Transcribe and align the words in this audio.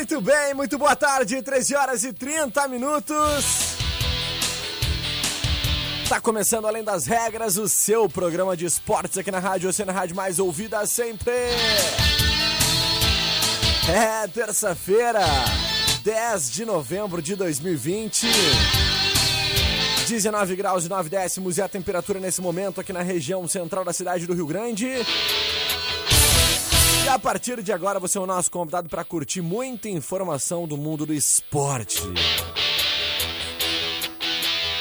Muito 0.00 0.18
bem, 0.22 0.54
muito 0.54 0.78
boa 0.78 0.96
tarde, 0.96 1.42
13 1.42 1.74
horas 1.74 2.04
e 2.04 2.12
30 2.14 2.66
minutos. 2.68 3.44
Tá 6.08 6.18
começando 6.18 6.66
Além 6.66 6.82
das 6.82 7.04
Regras, 7.04 7.58
o 7.58 7.68
seu 7.68 8.08
programa 8.08 8.56
de 8.56 8.64
esportes 8.64 9.18
aqui 9.18 9.30
na 9.30 9.38
Rádio 9.38 9.68
Oceana 9.68 9.92
Rádio 9.92 10.16
mais 10.16 10.38
ouvida 10.38 10.86
sempre. 10.86 11.34
É 13.94 14.26
terça-feira, 14.28 15.20
10 16.02 16.50
de 16.50 16.64
novembro 16.64 17.20
de 17.20 17.36
2020. 17.36 18.26
19 20.08 20.56
graus 20.56 20.86
e 20.86 20.88
9 20.88 21.10
décimos 21.10 21.58
e 21.58 21.62
a 21.62 21.68
temperatura 21.68 22.18
nesse 22.18 22.40
momento 22.40 22.80
aqui 22.80 22.92
na 22.92 23.02
região 23.02 23.46
central 23.46 23.84
da 23.84 23.92
cidade 23.92 24.26
do 24.26 24.32
Rio 24.32 24.46
Grande. 24.46 24.88
A 27.10 27.18
partir 27.18 27.60
de 27.60 27.72
agora 27.72 27.98
você 27.98 28.18
é 28.18 28.20
o 28.20 28.26
nosso 28.26 28.48
convidado 28.48 28.88
para 28.88 29.02
curtir 29.02 29.42
muita 29.42 29.88
informação 29.88 30.64
do 30.64 30.76
mundo 30.76 31.04
do 31.04 31.12
esporte. 31.12 32.00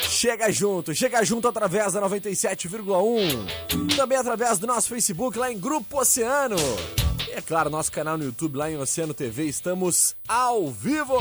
Chega 0.03 0.51
junto, 0.51 0.93
chega 0.93 1.25
junto 1.25 1.47
através 1.47 1.93
da 1.93 2.01
97,1. 2.07 3.95
Também 3.95 4.15
através 4.15 4.59
do 4.59 4.67
nosso 4.67 4.89
Facebook 4.89 5.39
lá 5.39 5.51
em 5.51 5.57
Grupo 5.57 5.99
Oceano. 5.99 6.55
E 7.27 7.31
é 7.31 7.41
claro, 7.41 7.71
nosso 7.71 7.91
canal 7.91 8.15
no 8.15 8.25
YouTube 8.25 8.57
lá 8.57 8.69
em 8.69 8.77
Oceano 8.77 9.15
TV. 9.15 9.45
Estamos 9.45 10.15
ao 10.27 10.69
vivo. 10.69 11.17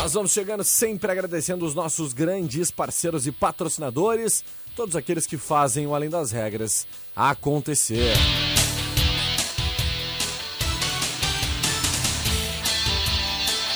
Nós 0.00 0.14
vamos 0.14 0.32
chegando 0.32 0.64
sempre 0.64 1.12
agradecendo 1.12 1.62
os 1.62 1.74
nossos 1.74 2.14
grandes 2.14 2.70
parceiros 2.70 3.26
e 3.26 3.30
patrocinadores, 3.32 4.42
todos 4.74 4.96
aqueles 4.96 5.26
que 5.26 5.36
fazem 5.36 5.86
o 5.86 5.94
Além 5.94 6.08
das 6.08 6.30
Regras 6.30 6.86
acontecer. 7.14 8.14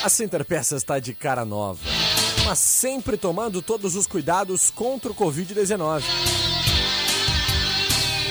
A 0.03 0.09
Center 0.09 0.47
Peças 0.47 0.81
está 0.81 0.99
de 0.99 1.13
cara 1.13 1.45
nova, 1.45 1.81
mas 2.47 2.59
sempre 2.59 3.19
tomando 3.19 3.61
todos 3.61 3.95
os 3.95 4.07
cuidados 4.07 4.71
contra 4.71 5.13
o 5.13 5.15
Covid-19. 5.15 6.03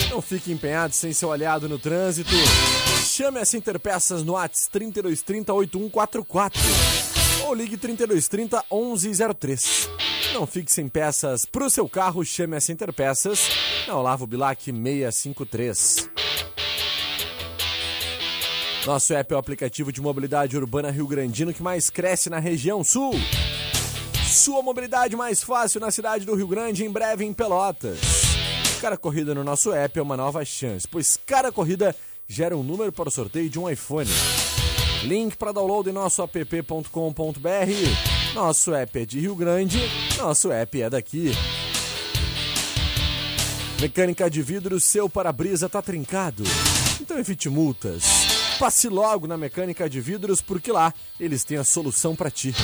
Não 0.09 0.19
fique 0.19 0.51
empenhado 0.51 0.95
sem 0.95 1.13
ser 1.13 1.27
olhado 1.27 1.69
no 1.69 1.77
trânsito. 1.77 2.31
Chame 3.05 3.37
a 3.37 3.45
Center 3.45 3.79
Peças 3.79 4.23
no 4.23 4.35
ATS 4.35 4.67
3230 4.67 5.53
8144 5.53 7.02
ou 7.53 7.55
ligue 7.55 7.77
3230 7.77 8.65
1103. 8.71 9.89
Não 10.33 10.47
fique 10.47 10.71
sem 10.71 10.89
peças 10.89 11.45
para 11.45 11.63
o 11.63 11.69
seu 11.69 11.87
carro, 11.87 12.25
chame 12.25 12.55
a 12.55 12.59
Center 12.59 12.91
Peças 12.91 13.47
na 13.87 13.95
Olavo 13.95 14.25
Bilac 14.25 14.63
653. 14.63 16.09
Nosso 18.87 19.13
app 19.13 19.31
é 19.31 19.35
o 19.35 19.39
aplicativo 19.39 19.91
de 19.91 20.01
mobilidade 20.01 20.57
urbana 20.57 20.89
Rio 20.89 21.07
Grandino 21.07 21.53
que 21.53 21.61
mais 21.61 21.89
cresce 21.91 22.29
na 22.29 22.39
região 22.39 22.83
sul. 22.83 23.13
Sua 24.27 24.63
mobilidade 24.63 25.15
mais 25.15 25.43
fácil 25.43 25.79
na 25.79 25.91
cidade 25.91 26.25
do 26.25 26.33
Rio 26.33 26.47
Grande, 26.47 26.83
em 26.83 26.89
breve 26.89 27.23
em 27.23 27.31
Pelotas. 27.31 27.99
Cada 28.81 28.97
corrida 28.97 29.35
no 29.35 29.43
nosso 29.43 29.71
app 29.71 29.97
é 29.97 30.01
uma 30.01 30.17
nova 30.17 30.43
chance, 30.43 30.87
pois 30.87 31.19
cada 31.23 31.51
corrida 31.51 31.95
gera 32.27 32.57
um 32.57 32.63
número 32.63 32.91
para 32.91 33.09
o 33.09 33.11
sorteio 33.11 33.49
de 33.49 33.59
um 33.59 33.69
iPhone. 33.69 34.09
Link 35.03 35.35
para 35.35 35.51
download 35.51 35.89
em 35.89 35.93
nosso 35.93 36.21
app.com.br. 36.23 36.83
Nosso 38.33 38.73
app 38.73 38.99
é 38.99 39.05
de 39.05 39.19
Rio 39.19 39.35
Grande, 39.35 39.79
nosso 40.17 40.51
app 40.51 40.81
é 40.81 40.89
daqui. 40.89 41.31
Mecânica 43.81 44.29
de 44.29 44.41
vidro, 44.41 44.79
seu 44.79 45.09
para-brisa 45.09 45.67
tá 45.67 45.81
trincado. 45.81 46.43
Então 47.01 47.19
evite 47.19 47.49
multas. 47.49 48.03
Passe 48.57 48.87
logo 48.87 49.27
na 49.27 49.37
Mecânica 49.37 49.89
de 49.89 49.99
Vidros 49.99 50.41
porque 50.41 50.71
lá 50.71 50.93
eles 51.19 51.43
têm 51.43 51.57
a 51.57 51.63
solução 51.65 52.15
para 52.15 52.31
ti. 52.31 52.55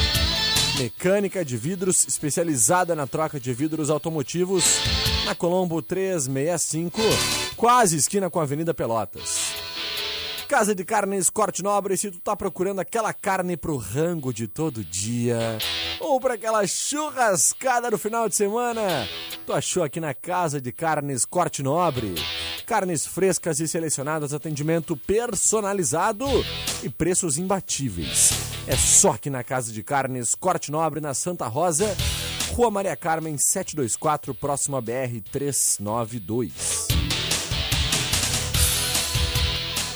Mecânica 0.78 1.44
de 1.44 1.58
Vidros 1.58 2.08
especializada 2.08 2.96
na 2.96 3.06
troca 3.06 3.38
de 3.38 3.52
vidros 3.54 3.90
automotivos 3.90 4.64
na 5.26 5.36
Colombo 5.36 5.82
365, 5.82 7.02
quase 7.58 7.98
esquina 7.98 8.30
com 8.30 8.40
a 8.40 8.44
Avenida 8.44 8.74
Pelotas. 8.74 9.49
Casa 10.50 10.74
de 10.74 10.84
Carnes 10.84 11.30
Corte 11.30 11.62
Nobre, 11.62 11.96
se 11.96 12.10
tu 12.10 12.20
tá 12.20 12.36
procurando 12.36 12.80
aquela 12.82 13.14
carne 13.14 13.56
pro 13.56 13.78
rango 13.78 14.34
de 14.34 14.48
todo 14.48 14.84
dia 14.84 15.60
ou 16.00 16.20
para 16.20 16.34
aquela 16.34 16.66
churrascada 16.66 17.92
no 17.92 18.00
final 18.00 18.28
de 18.28 18.36
semana, 18.36 19.08
tu 19.46 19.54
achou 19.54 19.84
aqui 19.84 20.00
na 20.00 20.12
Casa 20.12 20.60
de 20.60 20.72
Carnes 20.72 21.24
Corte 21.24 21.62
Nobre. 21.62 22.16
Carnes 22.66 23.06
frescas 23.06 23.60
e 23.60 23.68
selecionadas, 23.68 24.34
atendimento 24.34 24.98
personalizado 24.98 26.26
e 26.82 26.90
preços 26.90 27.38
imbatíveis. 27.38 28.32
É 28.66 28.76
só 28.76 29.12
aqui 29.12 29.30
na 29.30 29.44
Casa 29.44 29.72
de 29.72 29.84
Carnes 29.84 30.34
Corte 30.34 30.72
Nobre, 30.72 31.00
na 31.00 31.14
Santa 31.14 31.46
Rosa, 31.46 31.96
Rua 32.56 32.72
Maria 32.72 32.96
Carmen 32.96 33.38
724, 33.38 34.34
próximo 34.34 34.78
a 34.78 34.82
BR 34.82 35.22
392. 35.32 36.89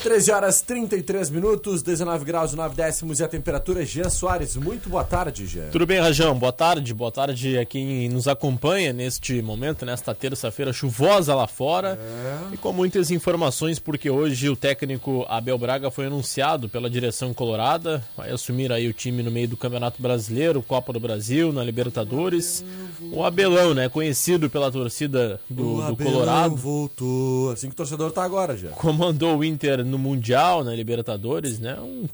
13 0.03 0.31
horas 0.33 0.61
33 0.61 1.29
minutos, 1.29 1.81
19 1.81 2.25
graus 2.25 2.51
e 2.51 2.57
9 2.57 2.75
décimos 2.75 3.21
e 3.21 3.23
a 3.23 3.27
temperatura. 3.27 3.85
Jean 3.85 4.09
Soares, 4.09 4.57
muito 4.57 4.89
boa 4.89 5.05
tarde, 5.05 5.47
Jean. 5.47 5.69
Tudo 5.69 5.85
bem, 5.85 6.01
Rajão? 6.01 6.37
Boa 6.37 6.51
tarde, 6.51 6.93
boa 6.93 7.09
tarde 7.09 7.57
a 7.57 7.63
quem 7.63 8.09
nos 8.09 8.27
acompanha 8.27 8.91
neste 8.91 9.41
momento, 9.41 9.85
nesta 9.85 10.13
terça-feira 10.13 10.73
chuvosa 10.73 11.33
lá 11.33 11.47
fora. 11.47 11.97
É. 11.97 12.53
E 12.53 12.57
com 12.57 12.73
muitas 12.73 13.11
informações, 13.11 13.79
porque 13.79 14.09
hoje 14.09 14.49
o 14.49 14.57
técnico 14.57 15.25
Abel 15.29 15.57
Braga 15.57 15.89
foi 15.89 16.07
anunciado 16.07 16.67
pela 16.67 16.89
direção 16.89 17.33
colorada, 17.33 18.03
vai 18.17 18.29
assumir 18.29 18.73
aí 18.73 18.89
o 18.89 18.93
time 18.93 19.23
no 19.23 19.31
meio 19.31 19.47
do 19.47 19.55
Campeonato 19.55 20.01
Brasileiro, 20.01 20.61
Copa 20.61 20.91
do 20.91 20.99
Brasil, 20.99 21.53
na 21.53 21.63
Libertadores. 21.63 22.61
O 23.09 23.23
Abelão, 23.23 23.73
né? 23.73 23.87
Conhecido 23.87 24.49
pela 24.49 24.69
torcida 24.69 25.39
do, 25.49 25.77
o 25.77 25.87
do 25.87 25.95
Colorado. 25.95 26.57
voltou. 26.57 27.51
Assim 27.51 27.67
que 27.67 27.73
o 27.73 27.77
torcedor 27.77 28.11
tá 28.11 28.21
agora 28.23 28.57
já. 28.57 28.69
Comandou 28.69 29.37
o 29.37 29.43
Inter 29.45 29.92
no 29.93 29.99
Mundial, 29.99 30.63
na 30.63 30.73
Libertadores, 30.73 31.59
né? 31.59 31.79
Um 31.79 32.09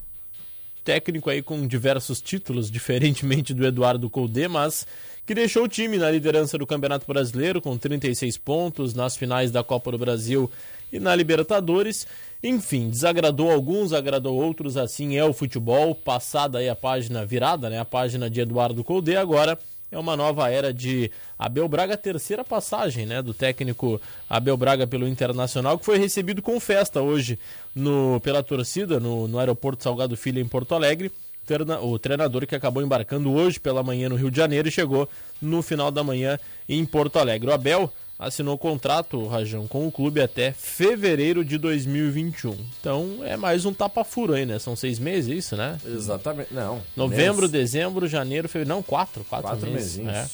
técnico 0.84 1.30
aí 1.30 1.42
com 1.42 1.66
diversos 1.66 2.20
títulos, 2.22 2.70
diferentemente 2.72 3.54
do 3.54 3.66
Eduardo 3.66 4.10
Colde, 4.10 4.48
mas 4.50 4.86
que 5.26 5.34
deixou 5.34 5.64
o 5.64 5.68
time 5.68 5.98
na 5.98 6.12
liderança 6.12 6.58
do 6.58 6.68
Campeonato 6.68 7.08
Brasileiro 7.08 7.62
com 7.62 7.78
36 7.78 8.38
pontos 8.38 8.94
nas 8.94 9.16
finais 9.16 9.50
da 9.50 9.64
Copa 9.64 9.92
do 9.92 9.98
Brasil 9.98 10.52
e 10.92 11.00
na 11.00 11.16
Libertadores. 11.16 12.06
Enfim, 12.44 12.90
desagradou 12.90 13.50
alguns, 13.50 13.94
agradou 13.94 14.36
outros, 14.36 14.76
assim 14.76 15.16
é 15.16 15.24
o 15.24 15.32
futebol. 15.32 15.96
Passada 15.96 16.58
aí 16.58 16.68
a 16.68 16.76
página 16.76 17.26
virada, 17.26 17.70
né? 17.70 17.80
A 17.80 17.86
página 17.86 18.30
de 18.30 18.42
Eduardo 18.42 18.84
Colde, 18.84 19.16
agora 19.16 19.58
é 19.92 19.98
uma 19.98 20.16
nova 20.16 20.50
era 20.50 20.74
de 20.74 21.12
Abel 21.38 21.68
Braga, 21.68 21.98
terceira 21.98 22.44
passagem 22.44 23.06
né, 23.06 23.22
do 23.22 23.34
técnico 23.34 24.00
Abel 24.30 24.56
Braga 24.56 24.86
pelo 24.86 25.08
Internacional, 25.08 25.80
que 25.80 25.86
foi 25.86 25.98
recebido 25.98 26.42
com 26.42 26.60
festa 26.60 27.02
hoje 27.02 27.40
no, 27.74 28.20
pela 28.22 28.44
torcida 28.44 29.00
no, 29.00 29.28
no 29.28 29.40
aeroporto 29.40 29.84
Salgado 29.84 30.16
Filho 30.16 30.40
em 30.40 30.48
Porto 30.48 30.76
Alegre. 30.76 31.12
O 31.82 31.98
treinador 31.98 32.46
que 32.46 32.54
acabou 32.54 32.84
embarcando 32.84 33.34
hoje 33.34 33.60
pela 33.60 33.82
manhã 33.82 34.08
no 34.08 34.16
Rio 34.16 34.30
de 34.30 34.38
Janeiro 34.38 34.68
e 34.68 34.72
chegou 34.72 35.10
no 35.42 35.64
final 35.64 35.90
da 35.90 36.04
manhã 36.04 36.38
em 36.68 36.86
Porto 36.86 37.18
Alegre. 37.18 37.50
O 37.50 37.54
Abel 37.54 37.92
assinou 38.20 38.58
contrato, 38.58 39.26
Rajão, 39.26 39.66
com 39.66 39.88
o 39.88 39.92
clube 39.92 40.22
até 40.22 40.52
fevereiro 40.52 41.46
de 41.46 41.58
2021. 41.58 42.58
Então 42.80 43.20
é 43.24 43.38
mais 43.38 43.66
um 43.66 43.74
tapa-furo 43.74 44.34
aí, 44.34 44.46
né? 44.46 44.60
São 44.60 44.76
seis 44.76 45.00
meses 45.00 45.46
isso, 45.46 45.56
né? 45.56 45.80
Exatamente. 45.86 46.54
Não. 46.54 46.82
Novembro, 46.98 47.48
dezembro, 47.48 48.06
janeiro, 48.08 48.50
fevereiro. 48.50 48.76
Não, 48.76 48.84
quatro. 48.84 49.24
Quatro, 49.24 49.48
quatro 49.48 49.72
meses. 49.72 50.00
É. 50.00 50.12
É. 50.12 50.28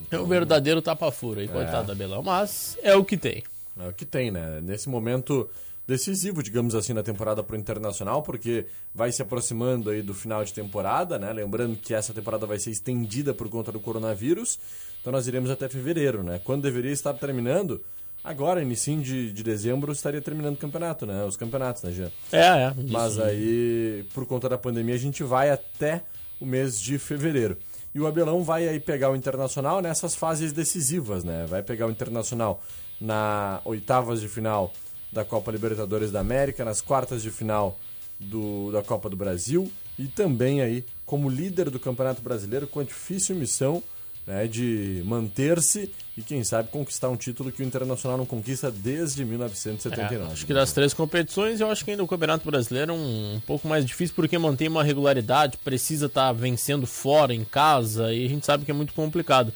Então, 0.00 0.20
é 0.20 0.22
um 0.22 0.26
verdadeiro 0.26 0.80
tapa-furo 0.80 1.40
aí, 1.40 1.46
coitado 1.46 1.84
é. 1.84 1.86
da 1.88 1.94
Belão. 1.94 2.22
Mas 2.22 2.78
é 2.82 2.96
o 2.96 3.04
que 3.04 3.18
tem. 3.18 3.44
É 3.78 3.88
o 3.88 3.92
que 3.92 4.06
tem, 4.06 4.30
né? 4.30 4.60
Nesse 4.62 4.88
momento 4.88 5.48
decisivo, 5.92 6.42
digamos 6.42 6.74
assim, 6.74 6.92
na 6.94 7.02
temporada 7.02 7.42
para 7.42 7.54
o 7.54 7.58
Internacional, 7.58 8.22
porque 8.22 8.66
vai 8.94 9.12
se 9.12 9.20
aproximando 9.20 9.90
aí 9.90 10.02
do 10.02 10.14
final 10.14 10.42
de 10.42 10.52
temporada, 10.52 11.18
né? 11.18 11.32
Lembrando 11.32 11.76
que 11.76 11.92
essa 11.92 12.14
temporada 12.14 12.46
vai 12.46 12.58
ser 12.58 12.70
estendida 12.70 13.34
por 13.34 13.48
conta 13.48 13.70
do 13.70 13.78
coronavírus. 13.78 14.58
Então 15.00 15.12
nós 15.12 15.26
iremos 15.26 15.50
até 15.50 15.68
fevereiro, 15.68 16.22
né? 16.22 16.40
Quando 16.42 16.62
deveria 16.62 16.90
estar 16.92 17.12
terminando, 17.14 17.82
agora, 18.24 18.62
início 18.62 18.96
de, 19.00 19.32
de 19.32 19.42
dezembro, 19.42 19.92
estaria 19.92 20.22
terminando 20.22 20.54
o 20.54 20.58
campeonato, 20.58 21.04
né? 21.04 21.24
Os 21.24 21.36
campeonatos, 21.36 21.82
né, 21.82 21.92
Jean? 21.92 22.10
É, 22.32 22.64
é. 22.64 22.74
Mas 22.88 23.18
aí, 23.18 24.06
por 24.14 24.24
conta 24.24 24.48
da 24.48 24.56
pandemia, 24.56 24.94
a 24.94 24.98
gente 24.98 25.22
vai 25.22 25.50
até 25.50 26.02
o 26.40 26.46
mês 26.46 26.80
de 26.80 26.98
fevereiro. 26.98 27.58
E 27.94 28.00
o 28.00 28.06
Abelão 28.06 28.42
vai 28.42 28.66
aí 28.66 28.80
pegar 28.80 29.10
o 29.10 29.16
Internacional 29.16 29.82
nessas 29.82 30.14
fases 30.14 30.52
decisivas, 30.52 31.22
né? 31.22 31.44
Vai 31.46 31.62
pegar 31.62 31.86
o 31.86 31.90
Internacional 31.90 32.62
na 32.98 33.60
oitavas 33.64 34.20
de 34.20 34.28
final 34.28 34.72
da 35.12 35.24
Copa 35.24 35.52
Libertadores 35.52 36.10
da 36.10 36.20
América, 36.20 36.64
nas 36.64 36.80
quartas 36.80 37.22
de 37.22 37.30
final 37.30 37.78
do, 38.18 38.72
da 38.72 38.82
Copa 38.82 39.10
do 39.10 39.16
Brasil 39.16 39.70
e 39.98 40.06
também 40.06 40.62
aí 40.62 40.84
como 41.04 41.28
líder 41.28 41.68
do 41.68 41.78
Campeonato 41.78 42.22
Brasileiro 42.22 42.66
com 42.66 42.80
a 42.80 42.84
difícil 42.84 43.36
missão 43.36 43.82
né, 44.26 44.46
de 44.46 45.02
manter-se 45.04 45.90
e, 46.16 46.22
quem 46.22 46.44
sabe, 46.44 46.68
conquistar 46.68 47.08
um 47.08 47.16
título 47.16 47.50
que 47.50 47.62
o 47.62 47.64
Internacional 47.64 48.18
não 48.18 48.26
conquista 48.26 48.70
desde 48.70 49.24
1979. 49.24 50.30
É, 50.30 50.32
acho 50.32 50.46
que 50.46 50.54
das 50.54 50.72
três 50.72 50.94
competições, 50.94 51.60
eu 51.60 51.70
acho 51.70 51.84
que 51.84 51.90
ainda 51.90 52.04
o 52.04 52.08
Campeonato 52.08 52.48
Brasileiro 52.48 52.92
é 52.92 52.94
um, 52.94 53.34
um 53.36 53.40
pouco 53.40 53.66
mais 53.66 53.84
difícil 53.84 54.14
porque 54.14 54.38
mantém 54.38 54.68
uma 54.68 54.84
regularidade, 54.84 55.56
precisa 55.58 56.06
estar 56.06 56.26
tá 56.26 56.32
vencendo 56.32 56.86
fora, 56.86 57.34
em 57.34 57.44
casa, 57.44 58.12
e 58.12 58.24
a 58.24 58.28
gente 58.28 58.46
sabe 58.46 58.64
que 58.64 58.70
é 58.70 58.74
muito 58.74 58.92
complicado. 58.94 59.52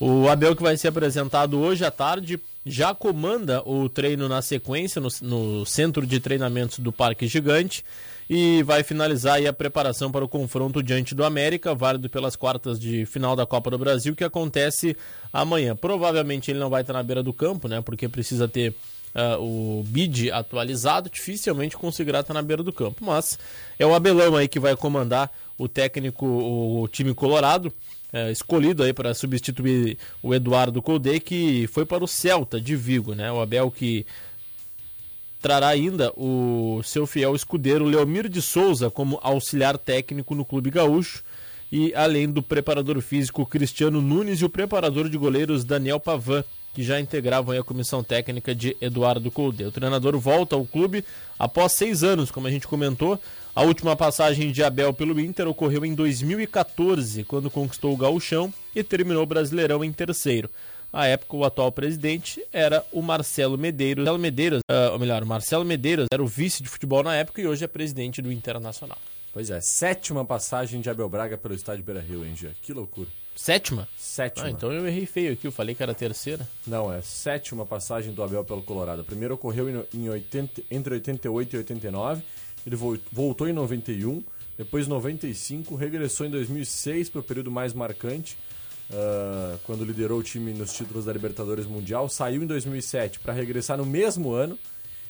O 0.00 0.28
Abel, 0.28 0.56
que 0.56 0.62
vai 0.62 0.76
ser 0.76 0.88
apresentado 0.88 1.58
hoje 1.58 1.84
à 1.84 1.90
tarde, 1.90 2.40
já 2.68 2.94
comanda 2.94 3.62
o 3.68 3.88
treino 3.88 4.28
na 4.28 4.42
sequência 4.42 5.00
no, 5.00 5.08
no 5.22 5.66
centro 5.66 6.06
de 6.06 6.20
treinamentos 6.20 6.78
do 6.78 6.92
Parque 6.92 7.26
Gigante 7.26 7.84
e 8.28 8.62
vai 8.62 8.82
finalizar 8.82 9.44
a 9.44 9.52
preparação 9.52 10.12
para 10.12 10.24
o 10.24 10.28
confronto 10.28 10.82
diante 10.82 11.14
do 11.14 11.24
América, 11.24 11.74
válido 11.74 12.10
pelas 12.10 12.36
quartas 12.36 12.78
de 12.78 13.06
final 13.06 13.34
da 13.34 13.46
Copa 13.46 13.70
do 13.70 13.78
Brasil, 13.78 14.14
que 14.14 14.22
acontece 14.22 14.96
amanhã. 15.32 15.74
Provavelmente 15.74 16.50
ele 16.50 16.58
não 16.58 16.68
vai 16.68 16.82
estar 16.82 16.92
na 16.92 17.02
beira 17.02 17.22
do 17.22 17.32
campo, 17.32 17.68
né? 17.68 17.80
Porque 17.80 18.06
precisa 18.06 18.46
ter 18.46 18.74
uh, 19.14 19.42
o 19.42 19.82
bid 19.84 20.30
atualizado, 20.30 21.08
dificilmente 21.08 21.76
conseguirá 21.76 22.20
estar 22.20 22.34
na 22.34 22.42
beira 22.42 22.62
do 22.62 22.72
campo. 22.72 23.02
Mas 23.02 23.38
é 23.78 23.86
o 23.86 23.94
Abelão 23.94 24.36
aí 24.36 24.46
que 24.46 24.60
vai 24.60 24.76
comandar 24.76 25.30
o 25.56 25.66
técnico, 25.66 26.26
o 26.26 26.86
time 26.88 27.14
colorado. 27.14 27.72
É, 28.10 28.32
escolhido 28.32 28.82
aí 28.82 28.94
para 28.94 29.12
substituir 29.12 29.98
o 30.22 30.34
Eduardo 30.34 30.80
Colde, 30.80 31.20
que 31.20 31.66
foi 31.66 31.84
para 31.84 32.02
o 32.02 32.08
Celta 32.08 32.58
de 32.58 32.74
Vigo, 32.74 33.14
né? 33.14 33.30
O 33.30 33.38
Abel 33.38 33.70
que 33.70 34.06
trará 35.40 35.68
ainda 35.68 36.12
o 36.16 36.80
seu 36.82 37.06
fiel 37.06 37.34
escudeiro 37.34 37.84
Leomir 37.84 38.28
de 38.28 38.42
Souza 38.42 38.90
como 38.90 39.18
auxiliar 39.22 39.76
técnico 39.78 40.34
no 40.34 40.44
Clube 40.44 40.70
Gaúcho 40.70 41.22
e 41.70 41.94
além 41.94 42.30
do 42.30 42.42
preparador 42.42 43.00
físico 43.00 43.46
Cristiano 43.46 44.00
Nunes 44.00 44.40
e 44.40 44.44
o 44.44 44.48
preparador 44.48 45.08
de 45.08 45.18
goleiros 45.18 45.64
Daniel 45.64 46.00
Pavan, 46.00 46.42
que 46.74 46.82
já 46.82 46.98
integravam 47.00 47.58
a 47.58 47.64
comissão 47.64 48.02
técnica 48.02 48.54
de 48.54 48.76
Eduardo 48.80 49.30
Colde. 49.30 49.64
O 49.64 49.72
treinador 49.72 50.18
volta 50.18 50.56
ao 50.56 50.64
clube 50.64 51.04
após 51.38 51.72
seis 51.72 52.02
anos, 52.02 52.30
como 52.30 52.46
a 52.46 52.50
gente 52.50 52.66
comentou. 52.66 53.20
A 53.58 53.62
última 53.62 53.96
passagem 53.96 54.52
de 54.52 54.62
Abel 54.62 54.94
pelo 54.94 55.18
Inter 55.18 55.48
ocorreu 55.48 55.84
em 55.84 55.92
2014, 55.92 57.24
quando 57.24 57.50
conquistou 57.50 57.92
o 57.92 57.96
Gauchão 57.96 58.54
e 58.72 58.84
terminou 58.84 59.24
o 59.24 59.26
Brasileirão 59.26 59.82
em 59.82 59.92
terceiro. 59.92 60.48
À 60.92 61.06
época, 61.06 61.36
o 61.36 61.44
atual 61.44 61.72
presidente 61.72 62.40
era 62.52 62.86
o 62.92 63.02
Marcelo 63.02 63.58
Medeiros. 63.58 64.04
Marcelo 64.04 64.18
Medeiros, 64.20 64.60
uh, 64.70 64.92
ou 64.92 64.98
melhor, 65.00 65.24
Marcelo 65.24 65.64
Medeiros 65.64 66.06
era 66.12 66.22
o 66.22 66.26
vice 66.28 66.62
de 66.62 66.68
futebol 66.68 67.02
na 67.02 67.16
época 67.16 67.40
e 67.40 67.48
hoje 67.48 67.64
é 67.64 67.66
presidente 67.66 68.22
do 68.22 68.30
Internacional. 68.30 68.98
Pois 69.32 69.50
é, 69.50 69.60
sétima 69.60 70.24
passagem 70.24 70.80
de 70.80 70.88
Abel 70.88 71.08
Braga 71.08 71.36
pelo 71.36 71.52
estádio 71.52 71.82
Beira 71.82 72.00
Rio, 72.00 72.24
hein, 72.24 72.36
Gia? 72.36 72.54
Que 72.62 72.72
loucura. 72.72 73.08
Sétima? 73.34 73.88
Sétima. 73.96 74.46
Ah, 74.46 74.50
então 74.50 74.72
eu 74.72 74.86
errei 74.86 75.04
feio 75.04 75.32
aqui, 75.32 75.48
eu 75.48 75.52
falei 75.52 75.74
que 75.74 75.82
era 75.82 75.90
a 75.90 75.96
terceira. 75.96 76.48
Não, 76.64 76.92
é 76.92 77.02
sétima 77.02 77.66
passagem 77.66 78.12
do 78.12 78.22
Abel 78.22 78.44
pelo 78.44 78.62
Colorado. 78.62 79.00
A 79.00 79.04
primeira 79.04 79.34
ocorreu 79.34 79.84
em 79.92 80.08
80, 80.08 80.62
entre 80.70 80.94
88 80.94 81.54
e 81.54 81.58
89, 81.58 82.22
ele 82.68 82.76
voltou 83.10 83.48
em 83.48 83.52
91, 83.52 84.22
depois 84.56 84.86
95, 84.86 85.74
regressou 85.74 86.26
em 86.26 86.30
2006 86.30 87.08
para 87.08 87.20
o 87.20 87.24
período 87.24 87.50
mais 87.50 87.72
marcante, 87.72 88.36
uh, 88.90 89.58
quando 89.64 89.84
liderou 89.84 90.18
o 90.18 90.22
time 90.22 90.52
nos 90.52 90.72
títulos 90.72 91.06
da 91.06 91.12
Libertadores 91.12 91.66
Mundial. 91.66 92.08
Saiu 92.08 92.42
em 92.42 92.46
2007 92.46 93.20
para 93.20 93.32
regressar 93.32 93.78
no 93.78 93.86
mesmo 93.86 94.32
ano. 94.32 94.58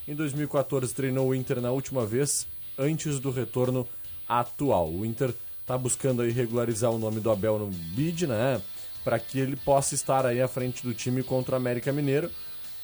Em 0.06 0.14
2014 0.14 0.94
treinou 0.94 1.28
o 1.28 1.34
Inter 1.34 1.60
na 1.60 1.70
última 1.70 2.06
vez, 2.06 2.46
antes 2.78 3.18
do 3.18 3.30
retorno 3.30 3.86
atual. 4.28 4.90
O 4.90 5.04
Inter 5.04 5.34
está 5.60 5.76
buscando 5.76 6.22
aí 6.22 6.30
regularizar 6.30 6.90
o 6.90 6.98
nome 6.98 7.20
do 7.20 7.30
Abel 7.30 7.58
no 7.58 7.66
bid, 7.66 8.26
né? 8.26 8.62
Para 9.02 9.18
que 9.18 9.38
ele 9.38 9.56
possa 9.56 9.94
estar 9.94 10.24
aí 10.24 10.40
à 10.40 10.48
frente 10.48 10.82
do 10.82 10.94
time 10.94 11.22
contra 11.22 11.54
o 11.54 11.56
América 11.56 11.92
Mineiro. 11.92 12.30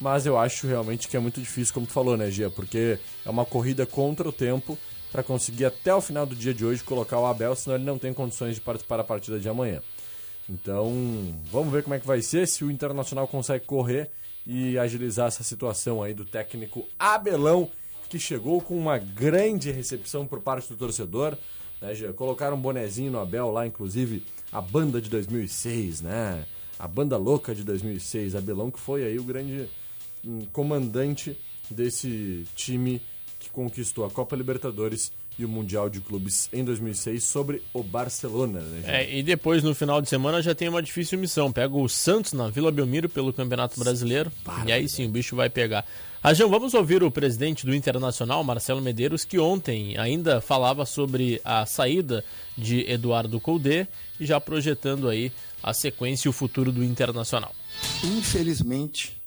Mas 0.01 0.27
eu 0.27 0.37
acho 0.37 0.67
realmente 0.67 1.09
que 1.09 1.17
é 1.17 1.21
muito 1.21 1.41
difícil, 1.41 1.73
como 1.73 1.87
tu 1.87 1.93
falou, 1.93 2.17
né, 2.17 2.31
Gia? 2.31 2.51
Porque 2.51 2.99
é 3.25 3.31
uma 3.31 3.45
corrida 3.45 3.87
contra 3.87 4.29
o 4.29 4.33
tempo 4.33 4.77
para 5.11 5.23
conseguir 5.23 5.65
até 5.65 5.95
o 5.95 6.01
final 6.01 6.27
do 6.27 6.35
dia 6.35 6.53
de 6.53 6.65
hoje 6.65 6.83
colocar 6.83 7.19
o 7.21 7.27
Abel, 7.27 7.55
senão 7.55 7.77
ele 7.77 7.85
não 7.85 7.99
tem 7.99 8.13
condições 8.13 8.57
de 8.57 8.61
participar 8.61 8.97
da 8.97 9.05
partida 9.05 9.39
de 9.39 9.49
amanhã. 9.49 9.81
Então, 10.49 10.93
vamos 11.51 11.73
ver 11.73 11.83
como 11.83 11.95
é 11.95 12.01
que 12.01 12.07
vai 12.07 12.21
ser, 12.21 12.47
se 12.49 12.65
o 12.65 12.71
Internacional 12.71 13.27
consegue 13.29 13.65
correr 13.65 14.11
e 14.47 14.79
agilizar 14.79 15.29
essa 15.29 15.43
situação 15.43 16.03
aí 16.03 16.13
do 16.13 16.25
técnico 16.25 16.87
Abelão, 16.99 17.71
que 18.09 18.19
chegou 18.19 18.61
com 18.61 18.77
uma 18.77 18.99
grande 18.99 19.71
recepção 19.71 20.27
por 20.27 20.41
parte 20.41 20.69
do 20.69 20.77
torcedor. 20.77 21.37
Né, 21.81 21.95
já 21.95 22.13
colocaram 22.13 22.57
um 22.57 22.61
bonezinho 22.61 23.11
no 23.11 23.21
Abel 23.21 23.51
lá, 23.51 23.67
inclusive 23.67 24.25
a 24.53 24.61
banda 24.61 25.01
de 25.01 25.09
2006, 25.09 26.03
né? 26.03 26.45
A 26.79 26.87
banda 26.87 27.17
louca 27.17 27.55
de 27.55 27.65
2006, 27.65 28.35
Abelão, 28.35 28.71
que 28.71 28.79
foi 28.79 29.05
aí 29.05 29.19
o 29.19 29.25
grande 29.25 29.69
comandante 30.53 31.37
desse 31.71 32.45
time 32.55 33.01
que 33.39 33.51
conquistou 33.51 34.05
a 34.05 34.11
Copa 34.11 34.37
Libertadores 34.37 35.13
e 35.39 35.45
o 35.45 35.49
Mundial 35.49 35.91
de 35.91 36.01
Clubes 36.01 36.49
em 36.53 36.65
2006 36.65 37.23
sobre 37.25 37.63
o 37.73 37.83
Barcelona. 37.83 38.61
Né, 38.61 38.83
é, 38.85 39.19
e 39.19 39.23
depois, 39.23 39.63
no 39.63 39.75
final 39.75 40.01
de 40.01 40.09
semana, 40.09 40.41
já 40.41 40.55
tem 40.55 40.69
uma 40.69 40.83
difícil 40.83 41.19
missão. 41.19 41.53
Pega 41.53 41.77
o 41.77 41.89
Santos 41.89 42.33
na 42.33 42.49
Vila 42.49 42.71
Belmiro 42.71 43.09
pelo 43.09 43.33
Campeonato 43.33 43.79
Brasileiro. 43.79 44.31
Para, 44.45 44.69
e 44.69 44.73
aí 44.73 44.89
sim, 44.89 45.07
o 45.07 45.09
bicho 45.09 45.35
vai 45.35 45.51
pegar. 45.51 45.85
Rajão, 46.23 46.49
vamos 46.49 46.73
ouvir 46.73 47.03
o 47.03 47.11
presidente 47.11 47.67
do 47.67 47.75
Internacional, 47.75 48.43
Marcelo 48.43 48.81
Medeiros, 48.81 49.25
que 49.25 49.39
ontem 49.39 49.99
ainda 49.99 50.41
falava 50.41 50.87
sobre 50.87 51.41
a 51.45 51.67
saída 51.67 52.25
de 52.57 52.91
Eduardo 52.91 53.39
Colde 53.39 53.87
e 54.19 54.25
já 54.25 54.41
projetando 54.41 55.09
aí 55.09 55.31
a 55.63 55.75
sequência 55.75 56.29
e 56.29 56.31
o 56.31 56.33
futuro 56.33 56.73
do 56.73 56.83
Internacional. 56.83 57.55
Infelizmente, 58.03 59.21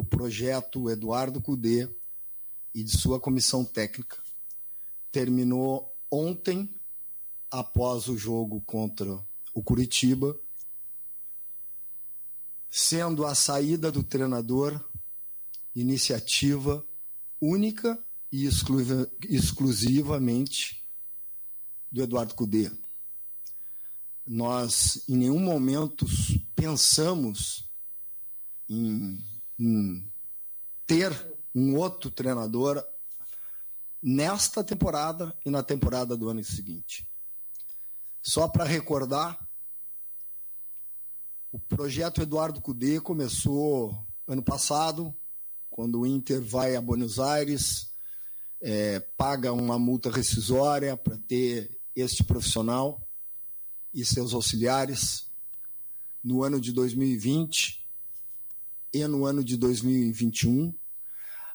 o 0.00 0.04
projeto 0.04 0.88
Eduardo 0.88 1.42
Colde 1.42 1.86
e 2.74 2.82
de 2.82 2.96
sua 2.96 3.20
comissão 3.20 3.62
técnica 3.62 4.16
terminou 5.12 5.94
ontem, 6.10 6.74
após 7.50 8.08
o 8.08 8.16
jogo 8.16 8.62
contra 8.62 9.22
o 9.52 9.62
Curitiba, 9.62 10.34
sendo 12.70 13.26
a 13.26 13.34
saída 13.34 13.92
do 13.92 14.02
treinador 14.02 14.82
iniciativa 15.74 16.82
única 17.38 18.02
e 18.32 18.46
exclusivamente 19.28 20.82
do 21.92 22.02
Eduardo 22.02 22.34
Cudê. 22.34 22.70
Nós, 24.26 25.02
em 25.08 25.16
nenhum 25.16 25.40
momento, 25.40 26.06
pensamos 26.54 27.68
em, 28.66 29.22
ter 30.86 31.12
um 31.54 31.76
outro 31.76 32.10
treinador 32.10 32.84
nesta 34.02 34.64
temporada 34.64 35.34
e 35.44 35.50
na 35.50 35.62
temporada 35.62 36.16
do 36.16 36.28
ano 36.28 36.42
seguinte. 36.42 37.06
Só 38.22 38.48
para 38.48 38.64
recordar, 38.64 39.38
o 41.52 41.58
projeto 41.58 42.22
Eduardo 42.22 42.60
Cudê 42.60 43.00
começou 43.00 44.06
ano 44.26 44.42
passado, 44.42 45.14
quando 45.68 46.00
o 46.00 46.06
Inter 46.06 46.40
vai 46.40 46.76
a 46.76 46.80
Buenos 46.80 47.18
Aires, 47.18 47.90
é, 48.60 49.00
paga 49.00 49.52
uma 49.52 49.78
multa 49.78 50.10
rescisória 50.10 50.96
para 50.96 51.16
ter 51.18 51.78
este 51.94 52.22
profissional 52.22 53.06
e 53.92 54.04
seus 54.04 54.32
auxiliares. 54.32 55.26
No 56.22 56.44
ano 56.44 56.60
de 56.60 56.72
2020, 56.72 57.79
e 58.92 59.06
no 59.06 59.24
ano 59.24 59.42
de 59.44 59.56
2021, 59.56 60.74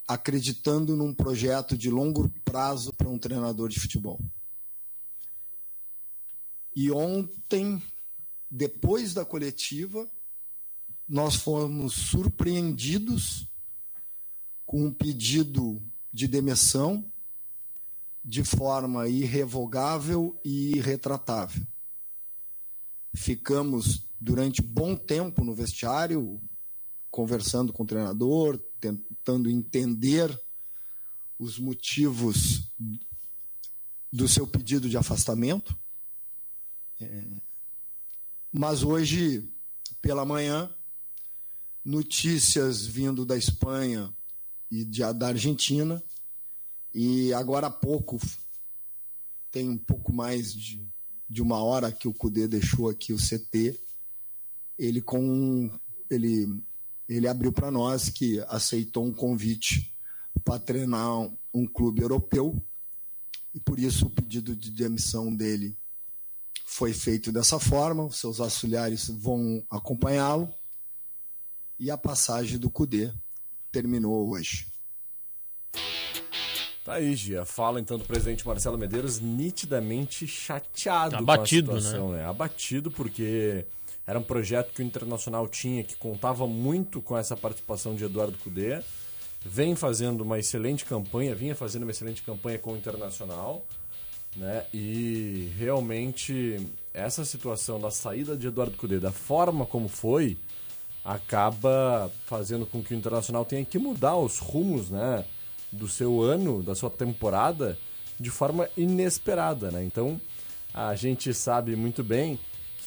acreditando 0.07 0.95
num 0.95 1.13
projeto 1.13 1.77
de 1.77 1.89
longo 1.89 2.29
prazo 2.43 2.93
para 2.93 3.09
um 3.09 3.17
treinador 3.17 3.69
de 3.69 3.79
futebol. 3.79 4.19
E 6.75 6.91
ontem, 6.91 7.81
depois 8.49 9.13
da 9.13 9.25
coletiva, 9.25 10.09
nós 11.07 11.35
fomos 11.35 11.93
surpreendidos 11.93 13.47
com 14.65 14.85
um 14.85 14.93
pedido 14.93 15.81
de 16.11 16.27
demissão 16.27 17.05
de 18.23 18.43
forma 18.43 19.07
irrevogável 19.07 20.39
e 20.43 20.75
irretratável. 20.75 21.65
Ficamos 23.13 24.05
durante 24.19 24.61
bom 24.61 24.95
tempo 24.95 25.43
no 25.43 25.53
vestiário, 25.53 26.41
conversando 27.15 27.71
com 27.71 27.83
o 27.83 27.87
treinador, 27.87 28.59
tentando 28.77 29.49
entender 29.49 30.37
os 31.39 31.57
motivos 31.57 32.69
do 34.11 34.27
seu 34.27 34.45
pedido 34.45 34.89
de 34.89 34.97
afastamento. 34.97 35.79
É, 36.99 37.23
mas 38.51 38.83
hoje, 38.83 39.49
pela 40.01 40.25
manhã, 40.25 40.69
notícias 41.85 42.85
vindo 42.85 43.25
da 43.25 43.37
Espanha 43.37 44.13
e 44.69 44.83
de, 44.83 44.99
da 45.13 45.27
Argentina, 45.27 46.03
e 46.93 47.31
agora 47.31 47.67
há 47.67 47.71
pouco, 47.71 48.19
tem 49.49 49.69
um 49.69 49.77
pouco 49.77 50.11
mais 50.11 50.53
de, 50.53 50.85
de 51.29 51.41
uma 51.41 51.63
hora 51.63 51.93
que 51.93 52.09
o 52.09 52.13
Cudê 52.13 52.45
deixou 52.45 52.89
aqui 52.89 53.13
o 53.13 53.17
CT, 53.17 53.79
ele 54.77 55.01
com 55.01 55.71
ele 56.09 56.61
ele 57.07 57.27
abriu 57.27 57.51
para 57.51 57.71
nós 57.71 58.09
que 58.09 58.39
aceitou 58.47 59.05
um 59.05 59.13
convite 59.13 59.93
para 60.43 60.59
treinar 60.59 61.19
um, 61.19 61.37
um 61.53 61.67
clube 61.67 62.01
europeu 62.01 62.61
e 63.53 63.59
por 63.59 63.79
isso 63.79 64.07
o 64.07 64.09
pedido 64.09 64.55
de 64.55 64.69
demissão 64.71 65.33
dele 65.33 65.77
foi 66.65 66.93
feito 66.93 67.31
dessa 67.31 67.59
forma. 67.59 68.03
Os 68.03 68.17
seus 68.17 68.39
auxiliares 68.39 69.07
vão 69.07 69.63
acompanhá-lo 69.69 70.53
e 71.79 71.89
a 71.89 71.97
passagem 71.97 72.57
do 72.57 72.69
Cudê 72.69 73.11
terminou 73.71 74.29
hoje. 74.29 74.67
Tá 76.83 76.95
aí, 76.95 77.15
Gia. 77.15 77.45
Fala 77.45 77.79
então 77.79 77.97
do 77.97 78.03
presidente 78.03 78.45
Marcelo 78.45 78.77
Medeiros, 78.77 79.19
nitidamente 79.19 80.27
chateado 80.27 81.15
Abatido, 81.15 81.71
com 81.71 81.77
a 81.77 81.81
situação, 81.81 82.11
né? 82.11 82.17
né? 82.19 82.25
Abatido, 82.25 82.91
porque 82.91 83.65
era 84.07 84.19
um 84.19 84.23
projeto 84.23 84.71
que 84.71 84.81
o 84.81 84.85
Internacional 84.85 85.47
tinha, 85.47 85.83
que 85.83 85.95
contava 85.95 86.45
muito 86.45 87.01
com 87.01 87.17
essa 87.17 87.35
participação 87.35 87.95
de 87.95 88.03
Eduardo 88.03 88.37
Cudê. 88.37 88.79
Vem 89.43 89.75
fazendo 89.75 90.21
uma 90.21 90.37
excelente 90.37 90.85
campanha, 90.85 91.33
vinha 91.33 91.55
fazendo 91.55 91.83
uma 91.83 91.91
excelente 91.91 92.21
campanha 92.21 92.59
com 92.59 92.73
o 92.73 92.77
Internacional, 92.77 93.65
né? 94.35 94.65
E 94.73 95.51
realmente 95.57 96.59
essa 96.93 97.25
situação 97.25 97.79
da 97.79 97.89
saída 97.89 98.37
de 98.37 98.47
Eduardo 98.47 98.77
Cudê, 98.77 98.99
da 98.99 99.11
forma 99.11 99.65
como 99.65 99.87
foi, 99.87 100.37
acaba 101.03 102.11
fazendo 102.25 102.65
com 102.65 102.83
que 102.83 102.93
o 102.93 102.97
Internacional 102.97 103.43
tenha 103.43 103.65
que 103.65 103.77
mudar 103.79 104.15
os 104.17 104.37
rumos, 104.37 104.89
né? 104.89 105.25
Do 105.71 105.87
seu 105.87 106.21
ano, 106.21 106.61
da 106.61 106.75
sua 106.75 106.89
temporada, 106.89 107.77
de 108.19 108.29
forma 108.29 108.69
inesperada, 108.77 109.71
né? 109.71 109.83
Então, 109.83 110.21
a 110.73 110.95
gente 110.95 111.33
sabe 111.33 111.75
muito 111.75 112.03
bem 112.03 112.39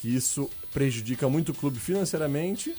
isso 0.05 0.49
prejudica 0.73 1.29
muito 1.29 1.53
o 1.53 1.55
clube 1.55 1.79
financeiramente, 1.79 2.75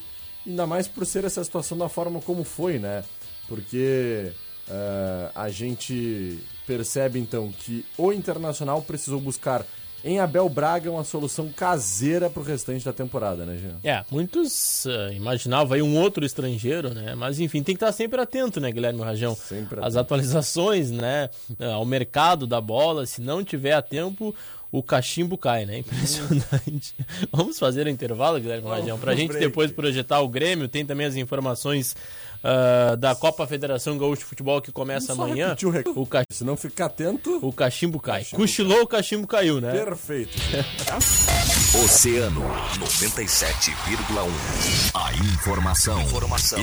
ainda 0.46 0.66
mais 0.66 0.88
por 0.88 1.04
ser 1.04 1.24
essa 1.24 1.42
situação 1.42 1.76
da 1.76 1.88
forma 1.88 2.20
como 2.20 2.44
foi, 2.44 2.78
né? 2.78 3.04
Porque 3.48 4.32
uh, 4.68 5.30
a 5.34 5.48
gente 5.48 6.38
percebe 6.66 7.18
então 7.18 7.52
que 7.52 7.84
o 7.98 8.12
Internacional 8.12 8.80
precisou 8.82 9.20
buscar 9.20 9.66
em 10.02 10.18
Abel 10.18 10.48
Braga 10.48 10.90
uma 10.90 11.04
solução 11.04 11.48
caseira 11.54 12.30
para 12.30 12.40
o 12.40 12.44
restante 12.44 12.84
da 12.84 12.92
temporada, 12.92 13.44
né, 13.44 13.58
Jean? 13.58 13.76
É, 13.84 14.02
muitos 14.10 14.86
uh, 14.86 15.12
imaginavam 15.12 15.74
aí 15.74 15.82
um 15.82 15.98
outro 15.98 16.24
estrangeiro, 16.24 16.94
né? 16.94 17.14
Mas 17.14 17.38
enfim, 17.38 17.62
tem 17.62 17.74
que 17.74 17.84
estar 17.84 17.92
sempre 17.92 18.20
atento, 18.20 18.60
né, 18.60 18.72
Guilherme 18.72 19.02
Rajão? 19.02 19.34
Sempre 19.34 19.84
As 19.84 19.96
atualizações, 19.96 20.90
né, 20.90 21.28
ao 21.60 21.84
mercado 21.84 22.46
da 22.46 22.60
bola, 22.60 23.04
se 23.04 23.20
não 23.20 23.44
tiver 23.44 23.72
a 23.72 23.82
tempo, 23.82 24.34
o 24.72 24.82
cachimbo 24.82 25.36
cai, 25.36 25.66
né? 25.66 25.78
Impressionante. 25.78 26.94
Vamos 27.32 27.58
fazer 27.58 27.86
o 27.86 27.90
intervalo, 27.90 28.38
Guilherme 28.40 28.68
Rajão, 28.68 28.98
para 28.98 29.12
a 29.12 29.16
gente 29.16 29.28
break. 29.28 29.44
depois 29.46 29.72
projetar 29.72 30.20
o 30.20 30.28
Grêmio. 30.28 30.68
Tem 30.68 30.84
também 30.86 31.06
as 31.06 31.16
informações 31.16 31.96
uh, 32.44 32.96
da 32.96 33.14
Copa 33.14 33.46
Federação 33.46 33.98
Gaúcho 33.98 34.20
de 34.20 34.26
Futebol 34.26 34.60
que 34.60 34.70
começa 34.70 35.12
amanhã. 35.12 35.56
o 35.64 35.70
rec- 35.70 35.88
O, 35.96 36.06
ca... 36.06 36.22
Se 36.30 36.44
não 36.44 36.56
ficar 36.56 36.86
atento, 36.86 37.38
o 37.42 37.52
cachimbo 37.52 37.98
cai. 37.98 38.24
Cochilou, 38.26 38.82
o 38.82 38.86
cachimbo 38.86 39.26
caiu, 39.26 39.60
né? 39.60 39.72
perfeito. 39.72 40.36
Oceano 41.84 42.42
97,1. 42.78 44.90
A 44.94 45.12
informação, 45.14 46.00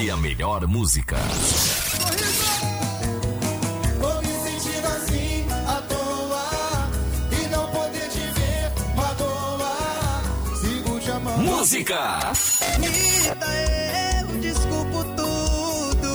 e 0.01 0.09
a 0.09 0.17
melhor 0.17 0.65
música. 0.67 1.17
Tô 1.17 2.76
Música! 11.57 12.19
Rita, 12.79 13.47
eu 14.21 14.39
desculpo 14.41 15.03
tudo 15.15 16.11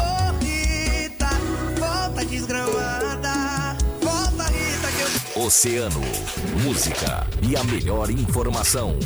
Ô 0.00 0.32
Rita, 0.42 1.30
volta 1.78 2.24
desgramada 2.24 3.76
Volta 4.02 4.44
Rita 4.48 4.88
que 4.90 5.38
eu 5.38 5.44
Oceano, 5.44 6.00
música 6.64 7.24
e 7.40 7.54
a 7.56 7.62
melhor 7.62 8.10
informação. 8.10 8.98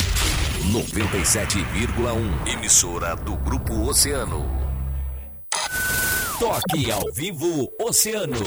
97,1. 0.73 2.55
Emissora 2.55 3.15
do 3.15 3.37
Grupo 3.37 3.75
Oceano. 3.91 4.49
Toque 6.39 6.91
ao 6.91 7.13
vivo 7.13 7.71
Oceano. 7.79 8.39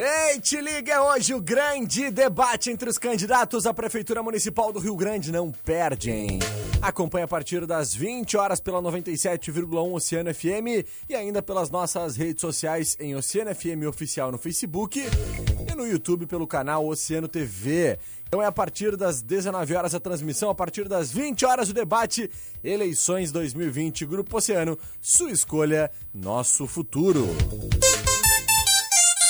Ei, 0.00 0.38
te 0.38 0.60
liga, 0.60 0.92
é 0.92 1.00
hoje 1.00 1.34
o 1.34 1.40
grande 1.40 2.08
debate 2.08 2.70
entre 2.70 2.88
os 2.88 2.98
candidatos 2.98 3.66
à 3.66 3.74
Prefeitura 3.74 4.22
Municipal 4.22 4.72
do 4.72 4.78
Rio 4.78 4.94
Grande. 4.94 5.32
Não 5.32 5.50
perde, 5.50 6.08
hein? 6.08 6.38
Acompanhe 6.80 7.24
a 7.24 7.28
partir 7.28 7.66
das 7.66 7.96
20 7.96 8.36
horas 8.36 8.60
pela 8.60 8.80
97,1 8.80 9.92
Oceano 9.92 10.32
FM 10.32 10.86
e 11.08 11.16
ainda 11.16 11.42
pelas 11.42 11.68
nossas 11.68 12.14
redes 12.14 12.40
sociais 12.40 12.96
em 13.00 13.16
Oceano 13.16 13.52
FM 13.52 13.88
Oficial 13.88 14.30
no 14.30 14.38
Facebook 14.38 15.00
e 15.00 15.74
no 15.74 15.84
YouTube 15.84 16.26
pelo 16.26 16.46
canal 16.46 16.86
Oceano 16.86 17.26
TV. 17.26 17.98
Então 18.28 18.40
é 18.40 18.46
a 18.46 18.52
partir 18.52 18.96
das 18.96 19.20
19 19.20 19.74
horas 19.74 19.96
a 19.96 19.98
transmissão, 19.98 20.48
a 20.48 20.54
partir 20.54 20.86
das 20.88 21.10
20 21.10 21.44
horas 21.44 21.70
o 21.70 21.74
debate. 21.74 22.30
Eleições 22.62 23.32
2020, 23.32 24.06
Grupo 24.06 24.36
Oceano, 24.36 24.78
sua 25.00 25.32
escolha, 25.32 25.90
nosso 26.14 26.68
futuro. 26.68 27.26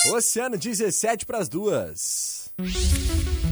Oceano 0.07 0.57
17 0.57 1.26
para 1.26 1.38
as 1.38 1.49
duas. 1.49 2.52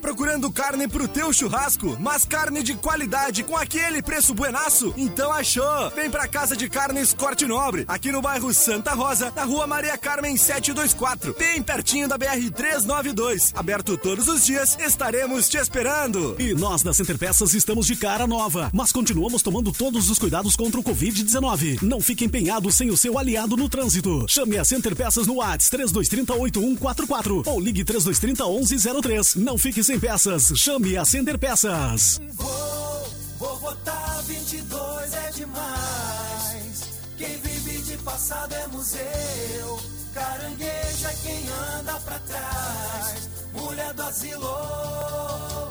Procurando 0.00 0.50
carne 0.50 0.88
pro 0.88 1.08
teu 1.08 1.32
churrasco, 1.32 1.96
mas 2.00 2.24
carne 2.24 2.62
de 2.62 2.74
qualidade 2.74 3.42
com 3.42 3.56
aquele 3.56 4.02
preço 4.02 4.34
buenaço? 4.34 4.92
Então 4.96 5.32
achou! 5.32 5.90
Vem 5.94 6.10
pra 6.10 6.28
Casa 6.28 6.56
de 6.56 6.68
Carnes 6.68 7.12
Corte 7.12 7.46
Nobre, 7.46 7.84
aqui 7.88 8.10
no 8.12 8.22
bairro 8.22 8.52
Santa 8.52 8.94
Rosa, 8.94 9.32
na 9.34 9.44
rua 9.44 9.66
Maria 9.66 9.96
Carmen 9.98 10.36
724, 10.36 11.34
bem 11.38 11.62
pertinho 11.62 12.08
da 12.08 12.16
BR 12.16 12.50
392. 12.54 13.52
Aberto 13.54 13.96
todos 13.96 14.28
os 14.28 14.44
dias, 14.44 14.76
estaremos 14.80 15.48
te 15.48 15.56
esperando. 15.56 16.36
E 16.38 16.54
nós 16.54 16.82
da 16.82 16.92
Center 16.94 17.18
Peças 17.18 17.54
estamos 17.54 17.86
de 17.86 17.96
cara 17.96 18.26
nova, 18.26 18.70
mas 18.72 18.92
continuamos 18.92 19.42
tomando 19.42 19.72
todos 19.72 20.08
os 20.10 20.18
cuidados 20.18 20.56
contra 20.56 20.80
o 20.80 20.84
Covid-19. 20.84 21.82
Não 21.82 22.00
fique 22.00 22.24
empenhado 22.24 22.70
sem 22.70 22.90
o 22.90 22.96
seu 22.96 23.18
aliado 23.18 23.56
no 23.56 23.68
trânsito. 23.68 24.26
Chame 24.28 24.58
a 24.58 24.64
Center 24.64 24.94
Peças 24.94 25.26
no 25.26 25.36
WhatsApp 25.36 25.70
3230 25.70 26.34
8144 26.34 27.42
ou 27.46 27.60
ligue 27.60 27.84
3230 27.84 28.44
1103. 28.44 29.34
Não 29.36 29.58
fique 29.58 29.82
sem 29.88 29.98
peças. 29.98 30.52
Chame 30.54 30.98
a 30.98 31.04
Center 31.06 31.38
Peças. 31.38 32.20
Vou, 32.34 33.08
vou 33.38 33.58
votar 33.58 34.22
22 34.24 35.14
é 35.14 35.30
demais. 35.30 36.90
Quem 37.16 37.38
vive 37.38 37.80
de 37.80 37.96
passado 38.02 38.52
é 38.52 38.66
museu. 38.66 39.80
Caranguejo 40.12 41.06
é 41.06 41.14
quem 41.22 41.42
anda 41.78 41.94
pra 42.00 42.18
trás. 42.18 43.30
Mulher 43.54 43.94
do 43.94 44.02
asilo. 44.02 45.68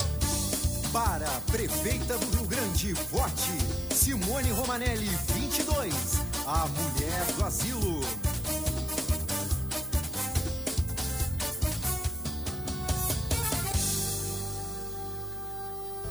Para 0.91 1.27
a 1.27 1.41
Prefeita 1.51 2.17
do 2.17 2.37
Rio 2.37 2.47
Grande, 2.47 2.93
vote 3.11 3.93
Simone 3.93 4.49
Romanelli, 4.49 5.11
22, 5.35 5.93
a 6.47 6.65
mulher 6.65 7.25
do 7.35 7.45
asilo. 7.45 8.26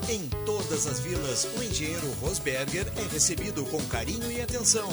Em 0.09 0.29
todas 0.45 0.87
as 0.87 1.01
vilas, 1.01 1.49
o 1.57 1.63
engenheiro 1.65 2.09
Rosberger 2.21 2.87
é 2.97 3.13
recebido 3.13 3.65
com 3.65 3.83
carinho 3.87 4.31
e 4.31 4.41
atenção. 4.41 4.89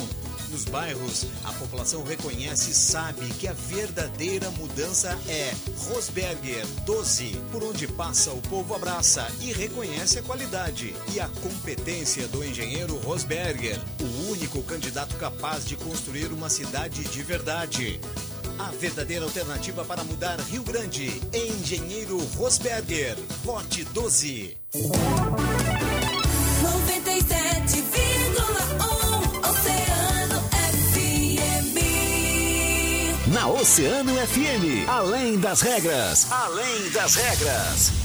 Nos 0.50 0.65
bairros, 0.65 1.27
a 1.43 1.53
população 1.53 2.03
reconhece 2.03 2.72
e 2.72 2.74
sabe 2.74 3.27
que 3.34 3.48
a 3.48 3.53
verdadeira 3.53 4.50
mudança 4.51 5.15
é 5.27 5.53
Rosberger 5.88 6.65
12. 6.84 7.39
Por 7.51 7.63
onde 7.63 7.88
passa, 7.88 8.32
o 8.32 8.41
povo 8.41 8.74
abraça 8.74 9.27
e 9.39 9.53
reconhece 9.53 10.17
a 10.17 10.24
qualidade 10.24 10.96
e 11.13 11.20
a 11.20 11.27
competência 11.27 12.27
do 12.29 12.43
engenheiro 12.43 12.98
Rosberger, 12.98 13.79
o 14.01 14.32
único 14.32 14.63
candidato 14.63 15.15
capaz 15.17 15.63
de 15.63 15.75
construir 15.75 16.34
uma 16.34 16.50
cidade 16.50 17.03
de 17.03 17.22
verdade. 17.22 18.00
A 18.63 18.72
verdadeira 18.72 19.25
alternativa 19.25 19.84
para 19.84 20.05
mudar 20.05 20.39
Rio 20.39 20.63
Grande. 20.63 21.22
Engenheiro 21.34 22.17
Rosberger. 22.38 23.17
Vote 23.43 23.84
12. 23.84 24.55
97,1 24.74 24.79
Oceano 29.50 30.41
FM. 30.88 31.75
Na 33.34 33.50
Oceano 33.50 34.13
FM, 34.15 34.88
além 34.88 35.38
das 35.38 35.60
regras, 35.60 36.32
além 36.32 36.89
das 36.91 37.15
regras. 37.15 38.02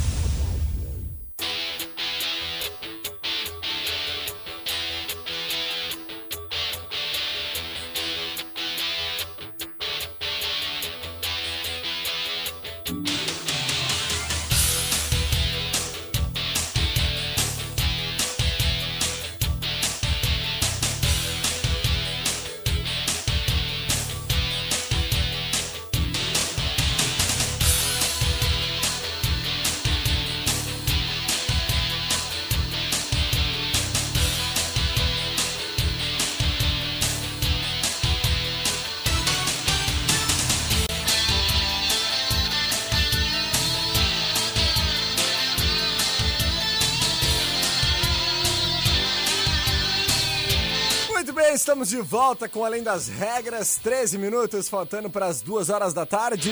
Estamos 51.68 51.90
de 51.90 52.00
volta 52.00 52.48
com 52.48 52.64
Além 52.64 52.82
das 52.82 53.08
Regras, 53.08 53.76
13 53.76 54.16
minutos, 54.16 54.70
faltando 54.70 55.10
para 55.10 55.26
as 55.26 55.42
2 55.42 55.68
horas 55.68 55.92
da 55.92 56.06
tarde. 56.06 56.50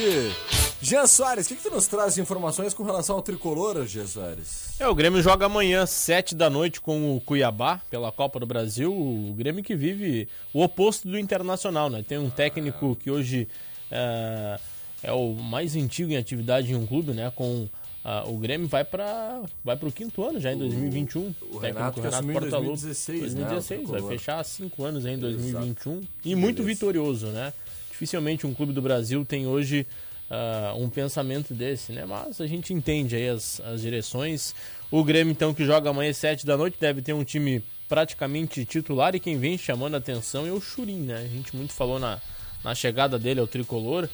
Jean 0.82 1.06
Soares, 1.06 1.46
o 1.46 1.48
que, 1.48 1.56
que 1.56 1.62
tu 1.62 1.74
nos 1.74 1.86
traz 1.86 2.16
de 2.16 2.20
informações 2.20 2.74
com 2.74 2.82
relação 2.82 3.16
ao 3.16 3.22
tricolor, 3.22 3.86
Jean 3.86 4.06
Soares? 4.06 4.78
É, 4.78 4.86
o 4.86 4.94
Grêmio 4.94 5.22
joga 5.22 5.46
amanhã, 5.46 5.86
7 5.86 6.34
da 6.34 6.50
noite, 6.50 6.82
com 6.82 7.16
o 7.16 7.20
Cuiabá, 7.22 7.80
pela 7.88 8.12
Copa 8.12 8.38
do 8.38 8.44
Brasil. 8.44 8.92
O 8.92 9.32
Grêmio 9.32 9.64
que 9.64 9.74
vive 9.74 10.28
o 10.52 10.62
oposto 10.62 11.08
do 11.08 11.18
Internacional, 11.18 11.88
né? 11.88 12.04
Tem 12.06 12.18
um 12.18 12.28
técnico 12.28 12.94
que 12.94 13.10
hoje 13.10 13.48
é, 13.90 14.60
é 15.02 15.12
o 15.12 15.32
mais 15.32 15.74
antigo 15.76 16.12
em 16.12 16.18
atividade 16.18 16.72
em 16.72 16.76
um 16.76 16.86
clube, 16.86 17.12
né? 17.12 17.32
Com 17.34 17.70
ah, 18.08 18.22
o 18.24 18.36
Grêmio 18.36 18.68
vai 18.68 18.84
para 18.84 19.42
vai 19.64 19.76
o 19.82 19.90
quinto 19.90 20.22
ano 20.22 20.38
já 20.38 20.52
em 20.52 20.58
2021. 20.58 21.20
o 21.20 21.24
Técnico 21.32 21.60
Renato 21.60 22.00
que 22.00 22.06
assumiu 22.06 22.36
em 22.36 22.50
2016, 22.50 23.34
né, 23.34 23.42
o 23.42 23.48
2016, 23.48 23.90
vai 23.90 24.02
fechar 24.02 24.44
cinco 24.44 24.84
anos 24.84 25.04
aí 25.04 25.14
em 25.14 25.18
2021. 25.18 25.92
Exato. 25.92 26.08
E 26.24 26.36
muito 26.36 26.62
Beleza. 26.62 26.74
vitorioso, 26.78 27.26
né? 27.26 27.52
Dificilmente 27.90 28.46
um 28.46 28.54
clube 28.54 28.72
do 28.72 28.80
Brasil 28.80 29.24
tem 29.24 29.48
hoje 29.48 29.84
ah, 30.30 30.72
um 30.76 30.88
pensamento 30.88 31.52
desse, 31.52 31.90
né? 31.90 32.06
Mas 32.06 32.40
a 32.40 32.46
gente 32.46 32.72
entende 32.72 33.16
aí 33.16 33.28
as, 33.28 33.60
as 33.62 33.80
direções. 33.80 34.54
O 34.88 35.02
Grêmio, 35.02 35.32
então, 35.32 35.52
que 35.52 35.64
joga 35.64 35.90
amanhã 35.90 36.12
às 36.12 36.16
7 36.16 36.46
da 36.46 36.56
noite, 36.56 36.76
deve 36.80 37.02
ter 37.02 37.12
um 37.12 37.24
time 37.24 37.60
praticamente 37.88 38.64
titular 38.64 39.16
e 39.16 39.20
quem 39.20 39.36
vem 39.36 39.58
chamando 39.58 39.96
a 39.96 39.98
atenção 39.98 40.46
é 40.46 40.52
o 40.52 40.60
Churin, 40.60 41.00
né? 41.00 41.16
A 41.24 41.26
gente 41.28 41.56
muito 41.56 41.72
falou 41.72 41.98
na, 41.98 42.20
na 42.62 42.72
chegada 42.72 43.18
dele 43.18 43.40
ao 43.40 43.48
tricolor. 43.48 44.08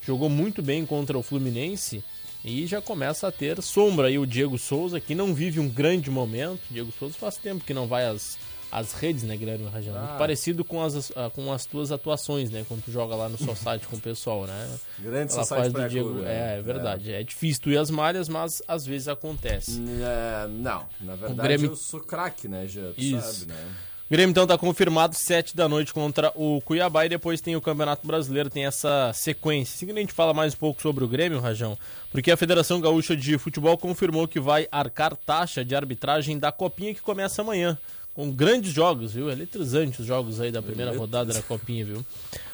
Jogou 0.00 0.30
muito 0.30 0.62
bem 0.62 0.86
contra 0.86 1.18
o 1.18 1.22
Fluminense 1.22 2.02
e 2.44 2.66
já 2.66 2.80
começa 2.80 3.26
a 3.28 3.32
ter 3.32 3.62
sombra 3.62 4.08
aí 4.08 4.18
o 4.18 4.26
Diego 4.26 4.58
Souza, 4.58 5.00
que 5.00 5.14
não 5.14 5.32
vive 5.34 5.58
um 5.60 5.68
grande 5.68 6.10
momento. 6.10 6.60
Diego 6.70 6.92
Souza 6.98 7.14
faz 7.18 7.36
tempo 7.36 7.64
que 7.64 7.72
não 7.72 7.86
vai 7.86 8.06
às, 8.06 8.36
às 8.70 8.92
redes, 8.92 9.22
né, 9.22 9.36
Guilherme? 9.36 9.64
Muito 9.64 9.90
Ah. 9.96 10.16
parecido 10.18 10.64
com 10.64 10.82
as, 10.82 11.10
ah, 11.16 11.30
com 11.34 11.50
as 11.52 11.64
tuas 11.64 11.90
atuações, 11.90 12.50
né? 12.50 12.64
Quando 12.68 12.82
tu 12.84 12.90
joga 12.92 13.14
lá 13.14 13.28
no 13.28 13.38
Society 13.38 13.86
com 13.88 13.96
o 13.96 14.00
pessoal, 14.00 14.46
né? 14.46 14.70
Grande 14.98 15.32
Society 15.32 15.54
fase 15.62 15.72
do 15.72 15.88
Diego. 15.88 16.10
né? 16.20 16.54
É, 16.54 16.58
é 16.58 16.62
verdade. 16.62 17.12
É. 17.12 17.22
difícil 17.22 17.62
tu 17.62 17.70
ir 17.70 17.78
às 17.78 17.88
malhas, 17.88 18.28
mas 18.28 18.60
às 18.68 18.84
vezes 18.84 19.08
acontece. 19.08 19.80
É, 20.02 20.46
não, 20.48 20.84
na 21.00 21.14
verdade 21.16 21.40
Grêmio- 21.48 21.70
eu 21.70 21.76
sou 21.76 22.00
craque, 22.00 22.46
né? 22.48 22.66
Tu 22.94 22.94
Isso. 23.00 23.20
sabe, 23.40 23.52
né? 23.52 23.68
O 24.06 24.10
Grêmio 24.10 24.32
então 24.32 24.46
tá 24.46 24.58
confirmado 24.58 25.14
7 25.14 25.56
da 25.56 25.66
noite 25.66 25.94
contra 25.94 26.30
o 26.34 26.60
Cuiabá 26.60 27.06
e 27.06 27.08
depois 27.08 27.40
tem 27.40 27.56
o 27.56 27.60
Campeonato 27.60 28.06
Brasileiro, 28.06 28.50
tem 28.50 28.66
essa 28.66 29.10
sequência. 29.14 29.74
Assim 29.74 29.86
que 29.86 29.92
a 29.92 29.94
gente 29.94 30.12
fala 30.12 30.34
mais 30.34 30.52
um 30.52 30.58
pouco 30.58 30.82
sobre 30.82 31.02
o 31.02 31.08
Grêmio, 31.08 31.40
Rajão, 31.40 31.76
porque 32.12 32.30
a 32.30 32.36
Federação 32.36 32.82
Gaúcha 32.82 33.16
de 33.16 33.38
Futebol 33.38 33.78
confirmou 33.78 34.28
que 34.28 34.38
vai 34.38 34.68
arcar 34.70 35.16
taxa 35.16 35.64
de 35.64 35.74
arbitragem 35.74 36.38
da 36.38 36.52
Copinha 36.52 36.94
que 36.94 37.00
começa 37.00 37.40
amanhã. 37.40 37.78
Com 38.12 38.30
grandes 38.30 38.74
jogos, 38.74 39.14
viu? 39.14 39.30
Eletrizante 39.30 40.02
os 40.02 40.06
jogos 40.06 40.38
aí 40.38 40.52
da 40.52 40.60
primeira 40.60 40.94
rodada 40.96 41.32
da 41.32 41.40
Copinha, 41.40 41.86
viu? 41.86 42.04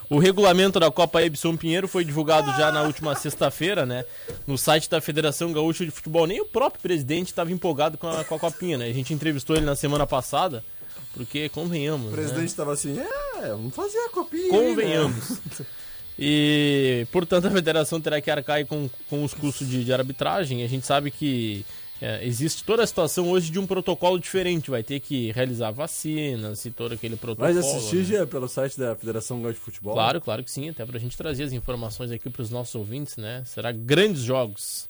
O 0.09 0.19
regulamento 0.19 0.79
da 0.79 0.89
Copa 0.89 1.21
Ebson 1.21 1.57
Pinheiro 1.57 1.87
foi 1.87 2.05
divulgado 2.05 2.49
já 2.57 2.71
na 2.71 2.83
última 2.83 3.13
sexta-feira, 3.13 3.85
né? 3.85 4.05
No 4.47 4.57
site 4.57 4.89
da 4.89 5.01
Federação 5.01 5.51
Gaúcha 5.51 5.83
de 5.83 5.91
Futebol. 5.91 6.25
Nem 6.25 6.39
o 6.39 6.45
próprio 6.45 6.81
presidente 6.81 7.27
estava 7.27 7.51
empolgado 7.51 7.97
com 7.97 8.07
a, 8.07 8.23
com 8.23 8.35
a 8.35 8.39
Copinha, 8.39 8.77
né? 8.77 8.85
A 8.87 8.93
gente 8.93 9.13
entrevistou 9.13 9.55
ele 9.55 9.65
na 9.65 9.75
semana 9.75 10.07
passada, 10.07 10.63
porque 11.13 11.49
convenhamos. 11.49 12.07
O 12.07 12.09
né? 12.09 12.15
presidente 12.15 12.47
estava 12.47 12.73
assim, 12.73 12.97
é, 12.99 13.49
vamos 13.49 13.75
fazer 13.75 13.99
a 13.99 14.09
copinha. 14.09 14.43
aí, 14.43 14.49
Convenhamos. 14.49 15.29
né? 15.29 15.65
E, 16.23 17.07
portanto, 17.11 17.47
a 17.47 17.49
federação 17.49 17.99
terá 17.99 18.21
que 18.21 18.29
arcar 18.29 18.63
com, 18.67 18.87
com 19.09 19.23
os 19.23 19.33
custos 19.33 19.67
de, 19.67 19.83
de 19.83 19.91
arbitragem. 19.91 20.63
A 20.63 20.67
gente 20.67 20.85
sabe 20.85 21.09
que 21.09 21.65
é, 22.01 22.25
existe 22.25 22.63
toda 22.63 22.83
a 22.83 22.87
situação 22.87 23.29
hoje 23.29 23.51
de 23.51 23.57
um 23.57 23.65
protocolo 23.65 24.19
diferente. 24.19 24.69
Vai 24.69 24.83
ter 24.83 24.99
que 24.99 25.31
realizar 25.31 25.71
vacinas 25.71 26.65
e 26.65 26.69
todo 26.69 26.93
aquele 26.93 27.15
protocolo. 27.15 27.47
Mas 27.47 27.57
assistir 27.57 27.97
né? 27.97 28.03
Jean, 28.03 28.27
pelo 28.27 28.47
site 28.47 28.77
da 28.77 28.95
Federação 28.95 29.41
Gaúcha 29.41 29.55
de 29.55 29.59
Futebol? 29.61 29.93
Claro, 29.93 30.21
claro 30.21 30.43
que 30.43 30.51
sim, 30.51 30.69
até 30.69 30.85
pra 30.85 30.99
gente 30.99 31.17
trazer 31.17 31.43
as 31.43 31.53
informações 31.53 32.11
aqui 32.11 32.29
pros 32.29 32.51
nossos 32.51 32.75
ouvintes, 32.75 33.17
né? 33.17 33.43
Será 33.45 33.71
grandes 33.71 34.21
jogos. 34.21 34.89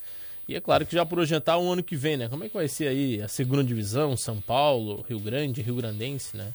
E 0.52 0.56
é 0.56 0.62
claro 0.62 0.86
que 0.86 0.94
já 0.96 1.06
projetar 1.06 1.58
o 1.58 1.72
ano 1.72 1.82
que 1.82 1.96
vem, 1.96 2.18
né? 2.18 2.28
Como 2.28 2.44
é 2.44 2.50
que 2.50 2.54
vai 2.54 2.68
ser 2.68 2.88
aí 2.90 3.22
a 3.22 3.28
segunda 3.28 3.64
divisão, 3.64 4.18
São 4.18 4.42
Paulo, 4.42 5.06
Rio 5.08 5.20
Grande, 5.20 5.62
Rio 5.62 5.76
Grandense, 5.76 6.36
né? 6.36 6.54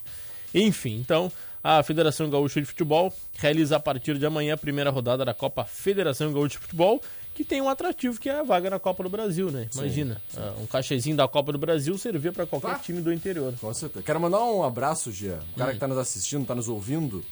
Enfim, 0.55 0.97
então, 0.97 1.33
A 1.65 1.83
Federação 1.83 2.29
Gaúcha 2.31 2.61
de 2.61 2.67
Futebol 2.67 3.13
realiza 3.39 3.77
a 3.77 3.81
partir 3.81 4.19
de 4.19 4.25
amanhã 4.27 4.55
a 4.55 4.57
primeira 4.57 4.91
rodada 4.91 5.25
da 5.25 5.35
Copa 5.35 5.65
Federação 5.65 6.33
Gaúcha 6.33 6.51
de 6.51 6.59
Futebol, 6.59 7.03
que 7.35 7.43
tem 7.45 7.61
um 7.61 7.69
atrativo 7.69 8.21
que 8.21 8.29
é 8.31 8.39
a 8.39 8.43
vaga 8.43 8.71
na 8.71 8.79
Copa 8.79 9.03
do 9.03 9.09
Brasil, 9.11 9.51
né? 9.51 9.69
Imagina, 9.75 10.21
ah, 10.37 10.53
um 10.61 10.67
cachezinho 10.67 11.17
da 11.17 11.27
Copa 11.27 11.53
do 11.53 11.59
Brasil 11.59 11.97
servia 11.99 12.33
para 12.33 12.47
qualquer 12.47 12.79
time 12.81 13.01
do 13.01 13.13
interior. 13.13 13.53
Com 13.61 13.75
certeza. 13.75 14.03
Quero 14.05 14.21
mandar 14.21 14.45
um 14.45 14.63
abraço, 14.63 15.11
Gia. 15.11 15.41
O 15.55 15.59
cara 15.59 15.71
Hum. 15.71 15.75
que 15.75 15.81
tá 15.81 15.89
nos 15.89 15.99
assistindo, 15.99 16.47
tá 16.47 16.55
nos 16.55 16.69
ouvindo. 16.69 17.25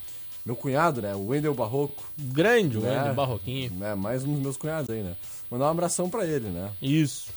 Meu 0.47 0.55
cunhado, 0.55 1.01
né? 1.01 1.15
O 1.15 1.29
Wendel 1.29 1.55
Barroco. 1.55 2.05
Grande, 2.19 2.77
o 2.77 2.81
né? 2.83 2.99
Wendel 2.99 3.15
Barroquinho. 3.15 3.73
É, 3.83 3.95
mais 3.95 4.25
um 4.25 4.35
dos 4.35 4.43
meus 4.43 4.57
cunhados 4.59 4.91
aí, 4.91 5.03
né? 5.03 5.17
Mandar 5.51 5.65
um 5.65 5.71
abração 5.71 6.11
pra 6.11 6.27
ele, 6.27 6.51
né? 6.51 6.71
Isso. 6.83 7.29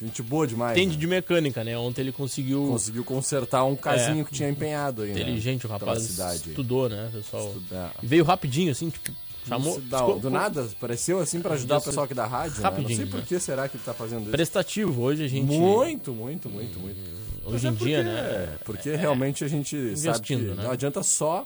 Gente 0.00 0.22
boa 0.22 0.46
demais. 0.46 0.78
Entende 0.78 0.94
né? 0.94 1.00
de 1.00 1.06
mecânica, 1.08 1.64
né? 1.64 1.76
Ontem 1.76 2.02
ele 2.02 2.12
conseguiu. 2.12 2.68
Conseguiu 2.68 3.02
consertar 3.02 3.64
um 3.64 3.74
casinho 3.74 4.20
É. 4.20 4.24
que 4.24 4.32
tinha 4.32 4.48
empenhado 4.48 5.02
aí, 5.02 5.12
né? 5.12 5.20
Inteligente, 5.22 5.66
o 5.66 5.68
Pela 5.68 5.80
rapaz 5.80 6.02
cidade. 6.04 6.50
estudou, 6.50 6.88
né, 6.88 7.10
pessoal? 7.12 7.48
Estudar. 7.48 7.94
Veio 8.00 8.22
rapidinho, 8.22 8.70
assim, 8.70 8.90
tipo, 8.90 9.10
chamou. 9.48 9.80
Dá- 9.80 9.98
ficou- 9.98 10.20
do 10.20 10.30
nada, 10.30 10.62
apareceu 10.62 11.18
assim 11.18 11.40
pra 11.40 11.54
ajudar 11.54 11.78
o 11.78 11.82
pessoal 11.82 12.04
aqui 12.04 12.14
da 12.14 12.26
rádio, 12.26 12.58
né? 12.58 12.62
Não 12.62 12.70
Rapidinho, 12.70 12.96
sei 12.96 13.06
por 13.06 13.18
né? 13.18 13.24
que 13.28 13.40
será 13.40 13.68
que 13.68 13.76
ele 13.76 13.82
tá 13.84 13.92
fazendo 13.92 14.22
isso. 14.22 14.30
Prestativo, 14.30 15.02
hoje 15.02 15.24
a 15.24 15.28
gente. 15.28 15.44
Muito, 15.46 16.12
muito, 16.12 16.48
muito, 16.48 16.78
muito. 16.78 16.96
Hoje 17.44 17.64
Mas 17.64 17.64
em 17.64 17.72
dia, 17.84 17.96
porque- 17.98 18.02
né? 18.04 18.20
É, 18.20 18.58
porque 18.64 18.94
realmente 18.94 19.42
a 19.44 19.48
gente 19.48 19.96
sabe 19.98 20.20
que 20.20 20.36
né? 20.36 20.62
não 20.62 20.70
adianta 20.70 21.02
só 21.02 21.44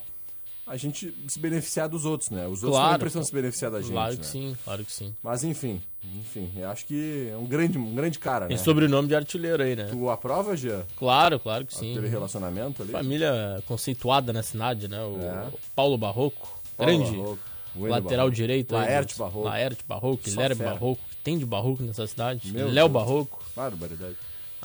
a 0.67 0.77
gente 0.77 1.15
se 1.29 1.39
beneficiar 1.39 1.89
dos 1.89 2.05
outros, 2.05 2.31
né? 2.31 2.45
Os 2.47 2.63
outros 2.65 2.71
Claro. 2.73 2.87
também 2.89 2.99
precisam 3.01 3.23
se 3.25 3.33
beneficiar 3.33 3.71
da 3.71 3.81
gente, 3.81 3.93
Claro 3.93 4.13
né? 4.15 4.19
que 4.19 4.27
sim, 4.27 4.57
claro 4.65 4.85
que 4.85 4.93
sim. 4.93 5.15
Mas 5.23 5.45
enfim, 5.45 5.81
enfim, 6.17 6.51
eu 6.57 6.69
acho 6.69 6.85
que 6.87 7.29
é 7.33 7.37
um 7.37 7.47
grande, 7.47 7.79
um 7.79 7.95
grande 7.95 8.19
cara, 8.19 8.49
Tem 8.49 8.57
né? 8.57 8.63
sobrenome 8.63 9.07
de 9.09 9.15
artilheiro 9.15 9.63
aí, 9.63 9.77
né? 9.77 9.85
Tu 9.91 10.11
aprova, 10.11 10.57
Gia? 10.57 10.85
Claro, 10.97 11.39
claro 11.39 11.65
que 11.65 11.75
sim. 11.75 11.93
Aquele 11.93 12.09
relacionamento 12.09 12.83
ali? 12.83 12.91
Família 12.91 13.63
conceituada 13.67 14.33
na 14.33 14.43
cidade, 14.43 14.89
né? 14.89 15.01
O 15.05 15.19
É. 15.21 15.53
Paulo 15.77 15.97
Barroco, 15.97 16.61
Paulo 16.77 16.93
grande 16.99 17.17
Barroco, 17.17 17.39
lateral 17.77 18.17
Barroco. 18.27 18.35
direito. 18.35 18.75
aí 18.77 18.83
Laerte 18.87 19.15
do- 19.15 19.19
Barroco. 19.19 19.45
Laerte 19.49 19.85
Barroco, 19.87 20.23
Guilherme. 20.25 20.65
Barroco, 20.65 21.03
tem 21.23 21.39
de 21.39 21.47
Barroco 21.47 21.83
nessa 21.85 22.07
cidade. 22.09 22.51
Léo. 22.53 22.89
Barroco. 22.89 23.45
Barbaridade. 23.55 24.17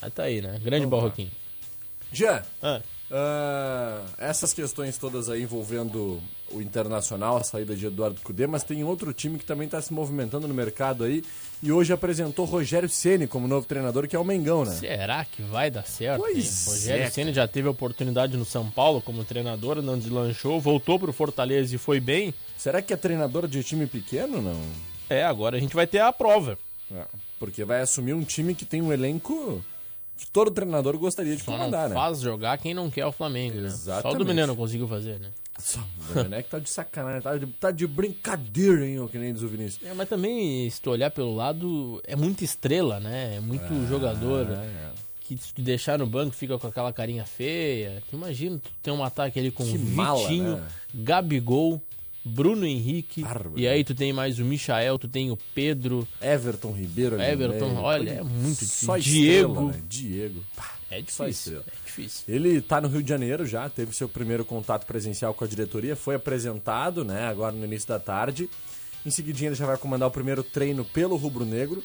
Aí 0.01 0.09
tá 0.09 0.23
aí, 0.23 0.41
né? 0.41 0.59
Grande 0.63 0.85
Então 0.87 0.89
tá. 0.99 1.03
Barroquinho. 1.03 1.31
Jean, 2.11 2.41
Ah, 2.61 2.81
ah, 3.11 4.01
essas 4.17 4.53
questões 4.53 4.97
todas 4.97 5.29
aí 5.29 5.43
envolvendo 5.43 6.21
o 6.49 6.61
Internacional, 6.61 7.37
a 7.37 7.43
saída 7.43 7.75
de 7.75 7.85
Eduardo 7.85 8.19
Cudê, 8.21 8.47
mas 8.47 8.63
tem 8.63 8.83
outro 8.83 9.13
time 9.13 9.37
que 9.37 9.45
também 9.45 9.65
está 9.65 9.81
se 9.81 9.93
movimentando 9.93 10.47
no 10.47 10.53
mercado 10.53 11.03
aí 11.03 11.23
e 11.63 11.71
hoje 11.71 11.93
apresentou 11.93 12.45
Rogério 12.45 12.89
Ceni 12.89 13.27
como 13.27 13.47
novo 13.47 13.65
treinador, 13.65 14.07
que 14.07 14.15
é 14.15 14.19
o 14.19 14.23
Mengão, 14.23 14.65
né? 14.65 14.71
será 14.71 15.25
que 15.25 15.41
vai 15.41 15.69
dar 15.69 15.85
certo? 15.85 16.21
Pois 16.21 16.67
hein? 16.67 16.73
Rogério 16.73 17.03
é, 17.03 17.09
Ceni 17.09 17.33
já 17.33 17.47
teve 17.47 17.67
oportunidade 17.67 18.35
no 18.37 18.45
São 18.45 18.69
Paulo 18.69 19.01
como 19.01 19.23
treinador, 19.23 19.81
não 19.81 19.97
deslanchou, 19.97 20.59
voltou 20.59 20.99
pro 20.99 21.13
Fortaleza 21.13 21.75
e 21.75 21.77
foi 21.77 21.99
bem. 21.99 22.33
Será 22.57 22.81
que 22.81 22.93
é 22.93 22.97
treinador 22.97 23.47
de 23.47 23.63
time 23.63 23.87
pequeno, 23.87 24.41
não? 24.41 24.59
É, 25.09 25.23
agora 25.23 25.57
a 25.57 25.59
gente 25.59 25.75
vai 25.75 25.87
ter 25.87 25.99
a 25.99 26.13
prova. 26.13 26.57
É, 26.93 27.03
porque 27.39 27.63
vai 27.63 27.81
assumir 27.81 28.13
um 28.13 28.23
time 28.23 28.53
que 28.53 28.65
tem 28.65 28.81
um 28.81 28.91
elenco 28.91 29.63
todo 30.27 30.51
treinador 30.51 30.97
gostaria 30.97 31.35
de 31.35 31.43
Só 31.43 31.51
não 31.51 31.57
comandar, 31.57 31.89
né? 31.89 31.95
faz 31.95 32.19
jogar 32.19 32.57
quem 32.57 32.73
não 32.73 32.89
quer 32.89 33.05
o 33.05 33.11
Flamengo, 33.11 33.59
né? 33.59 33.69
Só 33.69 34.11
o. 34.11 34.15
Dominão 34.15 34.47
não 34.47 34.55
conseguiu 34.55 34.87
fazer, 34.87 35.19
né? 35.19 35.29
Só, 35.59 35.79
o 35.79 36.13
Domenech 36.13 36.49
tá 36.49 36.59
de 36.59 36.69
sacanagem, 36.69 37.21
tá 37.21 37.37
de, 37.37 37.45
tá 37.45 37.71
de 37.71 37.85
brincadeira, 37.85 38.87
hein, 38.87 39.07
que 39.07 39.17
nem 39.17 39.33
diz 39.33 39.43
o 39.43 39.47
Vinícius. 39.47 39.85
É, 39.85 39.93
mas 39.93 40.09
também, 40.09 40.69
se 40.69 40.81
tu 40.81 40.89
olhar 40.89 41.11
pelo 41.11 41.35
lado, 41.35 42.01
é 42.05 42.15
muita 42.15 42.43
estrela, 42.43 42.99
né? 42.99 43.35
É 43.35 43.39
muito 43.39 43.87
jogador 43.87 44.47
é. 44.49 44.91
que 45.21 45.37
se 45.37 45.53
tu 45.53 45.61
deixar 45.61 45.99
no 45.99 46.07
banco 46.07 46.35
fica 46.35 46.57
com 46.57 46.67
aquela 46.67 46.91
carinha 46.91 47.25
feia. 47.25 48.01
Imagina 48.11 48.57
tu 48.57 48.71
ter 48.81 48.91
um 48.91 49.03
ataque 49.03 49.39
ali 49.39 49.51
com 49.51 49.63
Que 49.63 49.77
mala, 49.77 50.19
Vitinho, 50.19 50.57
né? 50.57 50.67
Gabigol, 50.93 51.81
Bruno 52.23 52.65
Henrique, 52.65 53.21
Bárbaro. 53.21 53.53
e 53.57 53.67
aí 53.67 53.83
tu 53.83 53.95
tem 53.95 54.13
mais 54.13 54.37
o 54.37 54.45
Michael, 54.45 54.99
tu 54.99 55.07
tem 55.07 55.31
o 55.31 55.37
Pedro, 55.55 56.07
Everton 56.21 56.71
Ribeiro 56.71 57.15
ali 57.15 57.25
Everton, 57.31 57.69
meio. 57.69 57.79
olha, 57.79 58.09
é 58.11 58.23
muito 58.23 58.59
difícil. 58.59 58.85
Só 58.85 58.97
Diego. 58.97 59.53
estrela, 59.53 59.71
né? 59.71 59.83
Diego. 59.89 60.43
Pá, 60.55 60.71
é 60.91 61.01
difícil, 61.01 61.59
é 61.59 61.71
difícil. 61.85 62.23
Ele 62.27 62.61
tá 62.61 62.79
no 62.79 62.87
Rio 62.87 63.01
de 63.01 63.09
Janeiro 63.09 63.45
já, 63.45 63.67
teve 63.69 63.95
seu 63.95 64.07
primeiro 64.07 64.45
contato 64.45 64.85
presencial 64.85 65.33
com 65.33 65.43
a 65.43 65.47
diretoria, 65.47 65.95
foi 65.95 66.13
apresentado, 66.15 67.03
né, 67.03 67.27
agora 67.27 67.53
no 67.55 67.65
início 67.65 67.87
da 67.87 67.99
tarde. 67.99 68.49
Em 69.05 69.09
seguidinho 69.09 69.49
ele 69.49 69.55
já 69.55 69.65
vai 69.65 69.77
comandar 69.77 70.07
o 70.07 70.11
primeiro 70.11 70.43
treino 70.43 70.85
pelo 70.85 71.15
Rubro 71.15 71.43
Negro. 71.45 71.83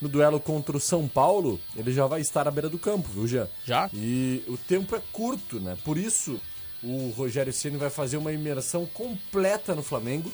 No 0.00 0.08
duelo 0.10 0.38
contra 0.38 0.76
o 0.76 0.80
São 0.80 1.08
Paulo, 1.08 1.58
ele 1.74 1.90
já 1.90 2.06
vai 2.06 2.20
estar 2.20 2.46
à 2.46 2.50
beira 2.50 2.68
do 2.68 2.78
campo, 2.78 3.08
viu, 3.08 3.26
Jean? 3.26 3.48
Já? 3.64 3.88
E 3.94 4.42
o 4.46 4.58
tempo 4.58 4.94
é 4.94 5.00
curto, 5.10 5.58
né? 5.58 5.74
Por 5.84 5.96
isso, 5.96 6.38
o 6.86 7.12
Rogério 7.16 7.52
Ceni 7.52 7.76
vai 7.76 7.90
fazer 7.90 8.16
uma 8.16 8.32
imersão 8.32 8.86
completa 8.86 9.74
no 9.74 9.82
Flamengo. 9.82 10.30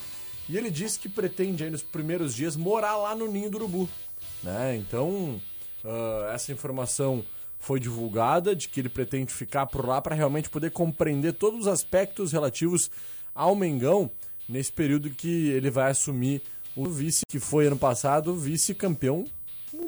E 0.48 0.56
ele 0.56 0.70
disse 0.70 0.98
que 0.98 1.08
pretende 1.08 1.64
aí 1.64 1.70
nos 1.70 1.82
primeiros 1.82 2.34
dias 2.34 2.56
morar 2.56 2.96
lá 2.96 3.14
no 3.14 3.26
Ninho 3.26 3.50
do 3.50 3.56
Urubu, 3.56 3.88
né? 4.42 4.76
Então, 4.76 5.40
ah, 5.84 6.32
essa 6.34 6.52
informação 6.52 7.24
foi 7.58 7.78
divulgada 7.78 8.54
de 8.54 8.68
que 8.68 8.80
ele 8.80 8.88
pretende 8.88 9.32
ficar 9.32 9.66
por 9.66 9.86
lá 9.86 10.02
para 10.02 10.16
realmente 10.16 10.50
poder 10.50 10.70
compreender 10.70 11.32
todos 11.32 11.60
os 11.60 11.66
aspectos 11.68 12.32
relativos 12.32 12.90
ao 13.34 13.54
Mengão 13.54 14.10
nesse 14.48 14.72
período 14.72 15.10
que 15.10 15.48
ele 15.48 15.70
vai 15.70 15.90
assumir 15.90 16.42
o 16.74 16.86
vice 16.86 17.24
que 17.26 17.38
foi 17.38 17.68
ano 17.68 17.78
passado 17.78 18.34
vice-campeão 18.34 19.24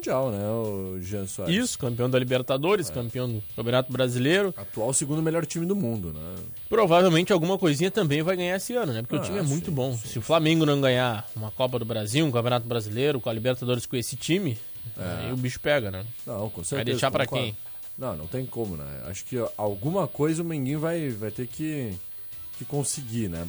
mundial, 0.05 0.31
né, 0.31 0.49
o 0.49 0.99
Jean 1.01 1.27
Soares? 1.27 1.55
Isso, 1.55 1.79
campeão 1.79 2.09
da 2.11 2.19
Libertadores, 2.19 2.91
campeão 2.91 3.29
do 3.31 3.43
Campeonato 3.57 3.91
Brasileiro. 3.93 4.55
Atual 4.57 4.93
segundo 4.93 5.23
melhor 5.23 5.47
time 5.47 5.65
do 5.65 5.75
mundo, 5.75 6.13
né? 6.13 6.35
Provavelmente 6.69 7.33
alguma 7.33 7.59
coisinha 7.59 7.91
também 7.91 8.23
vai 8.23 8.37
ganhar 8.37 8.57
esse 8.57 8.75
ano, 8.75 8.93
né? 8.93 9.03
Porque 9.03 9.17
Ah, 9.17 9.21
o 9.21 9.23
time 9.23 9.39
é 9.39 9.43
muito 9.43 9.67
sim, 9.67 9.73
bom. 9.73 9.97
Se 9.97 10.19
o 10.19 10.23
Flamengo 10.23 10.67
não 10.67 10.81
ganhar 10.81 11.29
uma 11.35 11.51
Copa 11.51 11.79
do 11.79 11.85
Brasil, 11.85 12.25
um 12.25 12.31
Campeonato 12.31 12.67
Brasileiro, 12.67 13.21
com 13.21 13.31
a 13.31 13.33
Libertadores 13.33 13.87
com 13.87 13.97
esse 13.97 14.17
time, 14.17 14.59
aí 14.97 15.33
o 15.33 15.37
bicho 15.37 15.61
pega, 15.61 15.91
né? 15.91 16.05
Não, 16.27 16.51
com 16.51 16.63
certeza. 16.63 16.77
Vai 16.77 16.85
deixar 16.85 17.11
pra 17.11 17.27
quem? 17.27 17.57
Não, 17.97 18.17
não 18.17 18.27
tem 18.27 18.45
como, 18.45 18.77
né? 18.77 19.03
Acho 19.07 19.25
que 19.25 19.37
alguma 19.57 20.07
coisa 20.09 20.43
o 20.43 20.45
Menguinho 20.45 20.81
vai, 20.81 21.11
vai 21.11 21.31
ter 21.31 21.47
que, 21.47 21.95
que 22.59 22.65
conseguir, 22.65 23.29
né? 23.29 23.47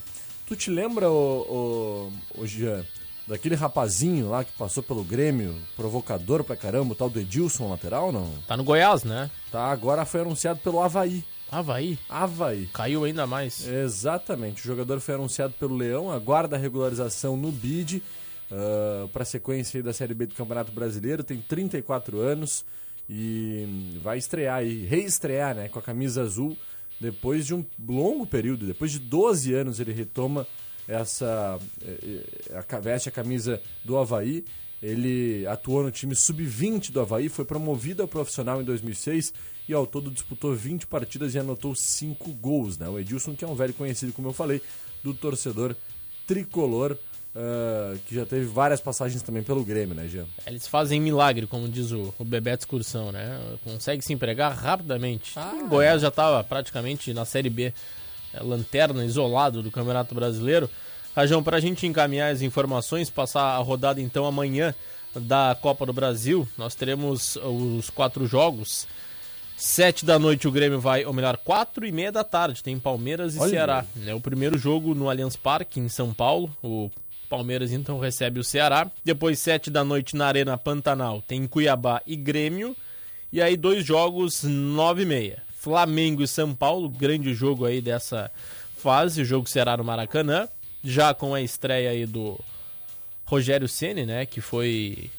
Tu 0.48 0.56
te 0.56 0.70
lembra, 0.70 1.10
o, 1.10 2.12
o, 2.38 2.42
o 2.42 2.46
Jean, 2.46 2.86
daquele 3.28 3.56
rapazinho 3.56 4.30
lá 4.30 4.44
que 4.44 4.52
passou 4.54 4.84
pelo 4.84 5.04
Grêmio, 5.04 5.56
provocador 5.76 6.44
pra 6.44 6.56
caramba, 6.56 6.94
o 6.94 6.96
tal 6.96 7.10
do 7.10 7.20
Edilson 7.20 7.70
lateral, 7.70 8.12
não? 8.12 8.32
Tá 8.48 8.56
no 8.56 8.64
Goiás, 8.64 9.04
né? 9.04 9.30
Tá, 9.52 9.66
agora 9.72 10.06
foi 10.06 10.22
anunciado 10.22 10.60
pelo 10.60 10.82
Havaí. 10.82 11.24
Havaí. 11.52 11.98
Havaí. 12.10 12.68
Caiu 12.74 13.04
ainda 13.04 13.26
mais. 13.26 13.68
Exatamente. 13.68 14.62
O 14.62 14.66
jogador 14.66 15.00
foi 15.00 15.16
anunciado 15.16 15.54
pelo 15.54 15.76
Leão, 15.76 16.12
aguarda 16.12 16.56
a 16.56 16.60
regularização 16.60 17.38
no 17.38 17.52
BID 17.52 18.02
para 19.12 19.24
a 19.24 19.26
sequência 19.26 19.82
da 19.82 19.94
Série 19.94 20.14
B 20.14 20.26
do 20.26 20.36
Campeonato 20.36 20.72
Brasileiro. 20.72 21.24
Tem 21.24 21.40
34 21.40 22.20
anos 22.20 22.66
e 23.10 24.00
vai 24.02 24.18
estrear 24.18 24.58
aí, 24.58 24.86
reestrear 24.86 25.56
né, 25.56 25.70
com 25.70 25.80
a 25.80 25.82
camisa 25.82 26.22
azul 26.24 26.58
depois 27.00 27.46
de 27.46 27.54
um 27.54 27.66
longo 27.88 28.26
período. 28.26 28.66
Depois 28.66 28.92
de 28.92 29.00
12 29.00 29.54
anos 29.54 29.80
ele 29.80 29.94
retoma 29.94 30.48
essa. 30.88 31.60
eh, 31.82 32.22
eh, 32.50 32.64
a, 32.70 32.80
veste 32.80 33.10
a 33.10 33.12
camisa 33.12 33.62
do 33.84 33.98
Havaí. 33.98 34.44
Ele 34.82 35.48
atuou 35.48 35.84
no 35.84 35.92
time 35.92 36.16
sub-20 36.16 36.92
do 36.92 37.02
Havaí, 37.02 37.30
foi 37.30 37.46
promovido 37.46 38.02
ao 38.02 38.08
profissional 38.08 38.62
em 38.62 38.66
2006 38.66 39.34
e 39.68 39.74
ao 39.74 39.88
todo 39.88 40.12
disputou 40.12 40.54
20 40.54 40.86
partidas 40.86 41.34
e 41.34 41.40
anotou 41.40 41.74
5 41.74 42.32
gols. 42.34 42.78
Né? 42.78 42.88
O 42.88 43.00
Edilson, 43.00 43.36
que 43.36 43.44
é 43.44 43.48
um 43.48 43.56
velho 43.56 43.74
conhecido, 43.74 44.14
como 44.14 44.28
eu 44.28 44.34
falei, 44.34 44.62
do 45.04 45.14
torcedor 45.14 45.76
tricolor, 46.28 46.98
ah, 47.36 47.98
que 48.06 48.16
já 48.16 48.26
teve 48.26 48.46
várias 48.46 48.80
passagens 48.80 49.22
também 49.22 49.44
pelo 49.44 49.64
Grêmio, 49.64 49.94
né, 49.94 50.08
Jean? 50.08 50.26
Eles 50.48 50.68
fazem 50.68 51.02
milagre, 51.02 51.46
como 51.46 51.68
diz 51.68 51.92
o, 51.92 52.14
o 52.18 52.24
Bebeto 52.24 52.62
Excursão, 52.62 53.12
né? 53.12 53.58
Consegue 53.62 54.02
se 54.02 54.14
empregar 54.14 54.56
rapidamente. 54.56 55.34
o 55.38 55.68
Goiás 55.68 56.02
já 56.02 56.08
estava 56.08 56.42
praticamente 56.46 57.14
na 57.14 57.26
Série 57.26 57.50
B, 57.50 57.66
é, 57.66 57.74
lanterna, 58.42 59.06
isolado 59.06 59.62
do 59.62 59.72
Campeonato 59.72 60.14
Brasileiro. 60.16 60.70
Rajão, 61.16 61.42
para 61.42 61.58
a 61.58 61.62
gente 61.62 61.88
encaminhar 61.88 62.32
as 62.32 62.42
informações, 62.42 63.10
passar 63.10 63.56
a 63.56 63.58
rodada 63.58 64.02
então 64.02 64.26
amanhã 64.26 64.76
da 65.16 65.58
Copa 65.62 65.86
do 65.86 65.94
Brasil, 65.94 66.48
nós 66.58 66.76
teremos 66.76 67.38
os 67.38 67.90
quatro 67.90 68.28
jogos. 68.28 68.88
Sete 69.56 70.04
da 70.06 70.20
noite 70.20 70.48
o 70.48 70.52
Grêmio 70.52 70.82
vai, 70.82 71.06
ou 71.06 71.14
melhor, 71.14 71.38
quatro 71.38 71.86
e 71.86 71.92
meia 71.92 72.12
da 72.12 72.26
tarde, 72.26 72.62
tem 72.62 72.78
Palmeiras 72.78 73.36
e 73.36 73.40
Olha. 73.40 73.50
Ceará. 73.50 73.86
É 74.06 74.14
o 74.14 74.20
primeiro 74.20 74.58
jogo 74.58 74.94
no 74.94 75.10
Allianz 75.10 75.38
Parque, 75.38 75.80
em 75.80 75.88
São 75.88 76.14
Paulo. 76.14 76.54
O 76.62 76.92
Palmeiras 77.30 77.72
então 77.72 77.98
recebe 77.98 78.40
o 78.40 78.44
Ceará. 78.44 78.92
Depois, 79.04 79.40
sete 79.40 79.70
da 79.70 79.84
noite 79.84 80.16
na 80.18 80.28
Arena 80.28 80.58
Pantanal, 80.58 81.22
tem 81.26 81.48
Cuiabá 81.48 82.02
e 82.06 82.18
Grêmio. 82.18 82.76
E 83.32 83.42
aí, 83.42 83.56
dois 83.56 83.86
jogos, 83.86 84.44
nove 84.44 85.04
e 85.04 85.06
meia. 85.06 85.45
Flamengo 85.66 86.22
e 86.22 86.28
São 86.28 86.54
Paulo, 86.54 86.88
grande 86.88 87.34
jogo 87.34 87.66
aí 87.66 87.82
dessa 87.82 88.30
fase. 88.78 89.24
O 89.24 89.26
jogo 89.26 89.50
será 89.50 89.76
no 89.76 89.84
Maracanã. 89.84 90.48
Já 90.84 91.12
com 91.12 91.34
a 91.34 91.42
estreia 91.42 91.90
aí 91.90 92.06
do 92.06 92.40
Rogério 93.26 93.68
Ceni, 93.68 94.06
né? 94.06 94.28
Que 94.28 94.42
foi 94.42 95.10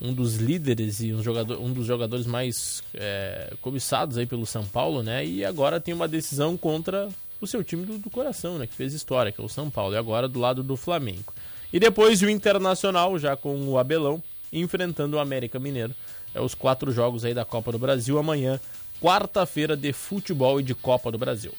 um 0.00 0.12
dos 0.12 0.38
líderes 0.38 1.00
e 1.00 1.12
um, 1.12 1.22
jogador, 1.22 1.60
um 1.60 1.72
dos 1.72 1.86
jogadores 1.86 2.26
mais 2.26 2.82
é, 2.92 3.52
cobiçados 3.62 4.18
aí 4.18 4.26
pelo 4.26 4.44
São 4.44 4.66
Paulo, 4.66 5.04
né? 5.04 5.24
E 5.24 5.44
agora 5.44 5.80
tem 5.80 5.94
uma 5.94 6.08
decisão 6.08 6.56
contra 6.56 7.08
o 7.40 7.46
seu 7.46 7.62
time 7.62 7.86
do, 7.86 7.96
do, 7.98 8.10
coração, 8.10 8.58
né? 8.58 8.66
Que 8.66 8.74
fez 8.74 8.92
história, 8.94 9.30
que 9.30 9.40
é 9.40 9.44
o 9.44 9.48
São 9.48 9.70
Paulo, 9.70 9.94
e 9.94 9.96
agora 9.96 10.26
do 10.26 10.40
lado 10.40 10.64
do 10.64 10.76
Flamengo. 10.76 11.32
E 11.72 11.78
depois 11.78 12.20
o 12.22 12.28
Internacional, 12.28 13.16
já 13.20 13.36
com 13.36 13.56
o 13.68 13.78
Abelão, 13.78 14.20
enfrentando 14.52 15.16
o 15.16 15.20
América 15.20 15.60
Mineiro. 15.60 15.94
É 16.34 16.40
os 16.40 16.56
quatro 16.56 16.90
jogos 16.90 17.24
aí 17.24 17.34
da 17.34 17.44
Copa 17.44 17.70
do 17.70 17.78
Brasil 17.78 18.18
amanhã, 18.18 18.58
quarta-feira 19.02 19.76
de 19.76 19.92
futebol 19.92 20.60
e 20.60 20.62
de 20.62 20.74
Copa 20.74 21.10
do 21.10 21.18
Brasil. 21.18 21.52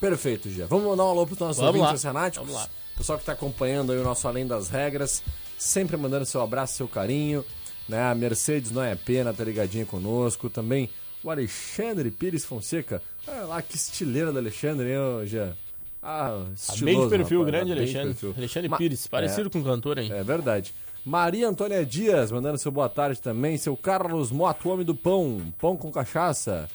Perfeito, 0.00 0.48
Gia. 0.48 0.66
Vamos 0.66 0.86
mandar 0.86 1.04
um 1.04 1.08
alô 1.08 1.26
para 1.26 1.32
os 1.34 1.38
nossos 1.40 1.56
Vamos 1.62 1.80
ouvintes 1.80 2.04
lá. 2.04 2.12
Vamos 2.36 2.54
lá. 2.54 2.68
Pessoal 2.96 3.18
que 3.18 3.22
está 3.22 3.32
acompanhando 3.32 3.92
aí 3.92 3.98
o 3.98 4.04
nosso 4.04 4.28
Além 4.28 4.46
das 4.46 4.68
Regras, 4.68 5.22
sempre 5.58 5.96
mandando 5.96 6.24
seu 6.24 6.40
abraço, 6.40 6.76
seu 6.76 6.86
carinho. 6.86 7.44
Né? 7.88 8.00
A 8.00 8.14
Mercedes 8.14 8.70
não 8.70 8.82
é 8.82 8.94
pena, 8.94 9.34
tá 9.34 9.42
ligadinha 9.42 9.84
conosco. 9.84 10.48
Também 10.48 10.88
o 11.22 11.30
Alexandre 11.30 12.10
Pires 12.10 12.44
Fonseca. 12.44 13.02
Olha 13.26 13.44
lá 13.44 13.62
que 13.62 13.74
estileira 13.76 14.30
do 14.32 14.38
Alexandre, 14.38 14.92
hein, 14.92 15.26
Jean? 15.26 15.56
Ah, 16.02 16.44
estiloso, 16.54 16.84
bem 16.84 17.00
de 17.00 17.08
perfil, 17.08 17.38
rapaz, 17.38 17.52
grande 17.54 17.72
de 17.72 17.78
Alexandre. 17.80 18.08
perfil. 18.08 18.34
Alexandre 18.36 18.68
Ma- 18.68 18.76
Pires, 18.76 19.06
parecido 19.06 19.48
é, 19.48 19.50
com 19.50 19.60
o 19.60 19.64
cantor, 19.64 19.98
hein? 19.98 20.10
É 20.12 20.22
verdade. 20.22 20.74
Maria 21.04 21.48
Antônia 21.48 21.84
Dias, 21.84 22.30
mandando 22.30 22.58
seu 22.58 22.70
boa 22.70 22.88
tarde 22.88 23.20
também. 23.20 23.56
Seu 23.56 23.76
Carlos 23.76 24.30
Mota, 24.30 24.68
o 24.68 24.72
homem 24.72 24.84
do 24.86 24.94
pão. 24.94 25.40
Pão 25.58 25.76
com 25.76 25.90
cachaça. 25.90 26.68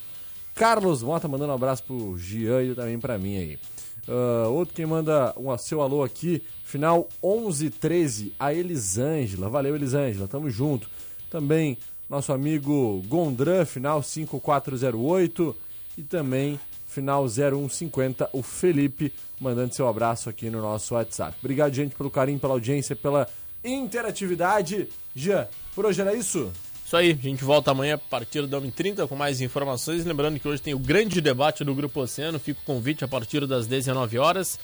Carlos 0.59 1.01
Mota 1.01 1.25
mandando 1.25 1.53
um 1.53 1.55
abraço 1.55 1.81
pro 1.85 2.17
Gian 2.17 2.61
e 2.61 2.75
também 2.75 2.99
pra 2.99 3.17
mim 3.17 3.37
aí. 3.37 3.59
Ah, 4.05 4.49
outro 4.49 4.75
quem 4.75 4.85
manda 4.85 5.33
um 5.37 5.57
seu 5.57 5.81
alô 5.81 6.03
aqui, 6.03 6.43
final 6.65 7.07
1113, 7.23 8.33
a 8.37 8.53
Elisângela. 8.53 9.47
Valeu, 9.47 9.73
Elisângela, 9.73 10.27
tamo 10.27 10.49
junto. 10.49 10.89
Também 11.29 11.77
nosso 12.09 12.33
amigo 12.33 13.01
Gondran, 13.07 13.63
final 13.63 14.03
5408. 14.03 15.55
E 15.97 16.03
também 16.03 16.59
final 16.85 17.25
0150, 17.25 18.29
o 18.33 18.43
Felipe, 18.43 19.13
mandando 19.39 19.73
seu 19.73 19.87
abraço 19.87 20.29
aqui 20.29 20.49
no 20.49 20.61
nosso 20.61 20.93
WhatsApp. 20.93 21.37
Obrigado, 21.39 21.73
gente, 21.73 21.95
pelo 21.95 22.11
carinho, 22.11 22.37
pela 22.37 22.53
audiência, 22.53 22.97
pela 22.97 23.29
interatividade. 23.63 24.89
Jean, 25.15 25.47
por 25.73 25.85
hoje 25.85 26.01
era 26.01 26.13
isso? 26.13 26.51
Isso 26.89 26.97
aí, 26.97 27.11
a 27.11 27.23
gente 27.23 27.43
volta 27.43 27.69
amanhã 27.69 27.93
a 27.93 27.97
partir 27.99 28.47
da 28.47 28.59
1h30 28.59 29.07
com 29.07 29.15
mais 29.15 29.41
informações. 29.41 30.03
Lembrando 30.03 30.39
que 30.39 30.47
hoje 30.47 30.59
tem 30.59 30.73
o 30.73 30.79
grande 30.79 31.21
debate 31.21 31.63
do 31.63 31.75
Grupo 31.75 32.01
Oceano. 32.01 32.39
Fica 32.39 32.59
o 32.61 32.65
convite 32.65 33.03
a 33.03 33.07
partir 33.07 33.45
das 33.45 33.67
19 33.67 34.17
horas 34.17 34.59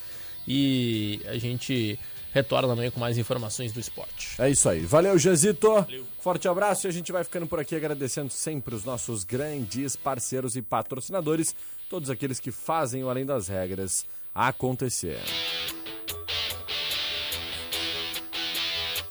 E 0.47 1.21
a 1.27 1.37
gente 1.37 1.99
retorna 2.33 2.73
amanhã 2.73 2.89
com 2.89 2.99
mais 2.99 3.19
informações 3.19 3.71
do 3.71 3.79
esporte. 3.79 4.41
É 4.41 4.49
isso 4.49 4.67
aí. 4.67 4.79
Valeu, 4.79 5.19
Jezito. 5.19 5.85
Forte 6.19 6.47
abraço 6.47 6.87
e 6.87 6.89
a 6.89 6.91
gente 6.91 7.11
vai 7.11 7.23
ficando 7.23 7.45
por 7.45 7.59
aqui 7.59 7.75
agradecendo 7.75 8.31
sempre 8.31 8.73
os 8.73 8.83
nossos 8.83 9.23
grandes 9.23 9.95
parceiros 9.95 10.55
e 10.55 10.63
patrocinadores, 10.63 11.55
todos 11.87 12.09
aqueles 12.09 12.39
que 12.39 12.49
fazem 12.49 13.03
o 13.03 13.09
Além 13.11 13.23
das 13.23 13.47
Regras 13.49 14.03
acontecer. 14.33 15.19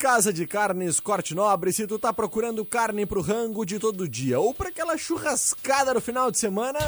Casa 0.05 0.31
de 0.35 0.47
Carnes 0.47 1.01
Corte 1.01 1.35
Nobre, 1.35 1.73
se 1.73 1.87
tu 1.87 1.99
tá 1.99 2.13
procurando 2.13 2.63
carne 2.63 3.07
pro 3.07 3.23
rango 3.23 3.65
de 3.65 3.79
todo 3.79 4.07
dia 4.07 4.39
ou 4.39 4.53
pra 4.53 4.69
aquela 4.69 4.99
churrascada 4.99 5.95
no 5.95 6.01
final 6.01 6.31
de 6.31 6.39
semana, 6.39 6.79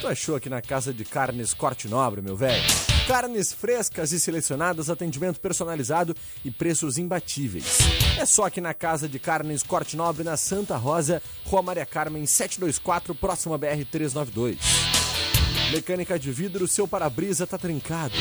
tu 0.00 0.08
achou 0.08 0.34
aqui 0.34 0.48
na 0.48 0.62
Casa 0.62 0.90
de 0.90 1.04
Carnes 1.04 1.52
Corte 1.52 1.86
Nobre, 1.86 2.22
meu 2.22 2.34
velho. 2.34 2.64
Carnes 3.06 3.52
frescas 3.52 4.10
e 4.10 4.18
selecionadas, 4.18 4.88
atendimento 4.88 5.38
personalizado 5.38 6.16
e 6.42 6.50
preços 6.50 6.96
imbatíveis. 6.96 7.80
É 8.18 8.24
só 8.24 8.44
aqui 8.44 8.58
na 8.58 8.72
Casa 8.72 9.06
de 9.06 9.18
Carnes 9.18 9.62
Corte 9.62 9.94
Nobre, 9.94 10.24
na 10.24 10.38
Santa 10.38 10.78
Rosa, 10.78 11.22
Rua 11.44 11.60
Maria 11.60 11.84
Carmen 11.84 12.24
724, 12.24 13.14
próxima 13.14 13.58
BR 13.58 13.84
392. 13.92 14.56
Mecânica 15.70 16.18
de 16.18 16.32
vidro, 16.32 16.66
seu 16.66 16.88
para-brisa 16.88 17.46
tá 17.46 17.58
trincado. 17.58 18.14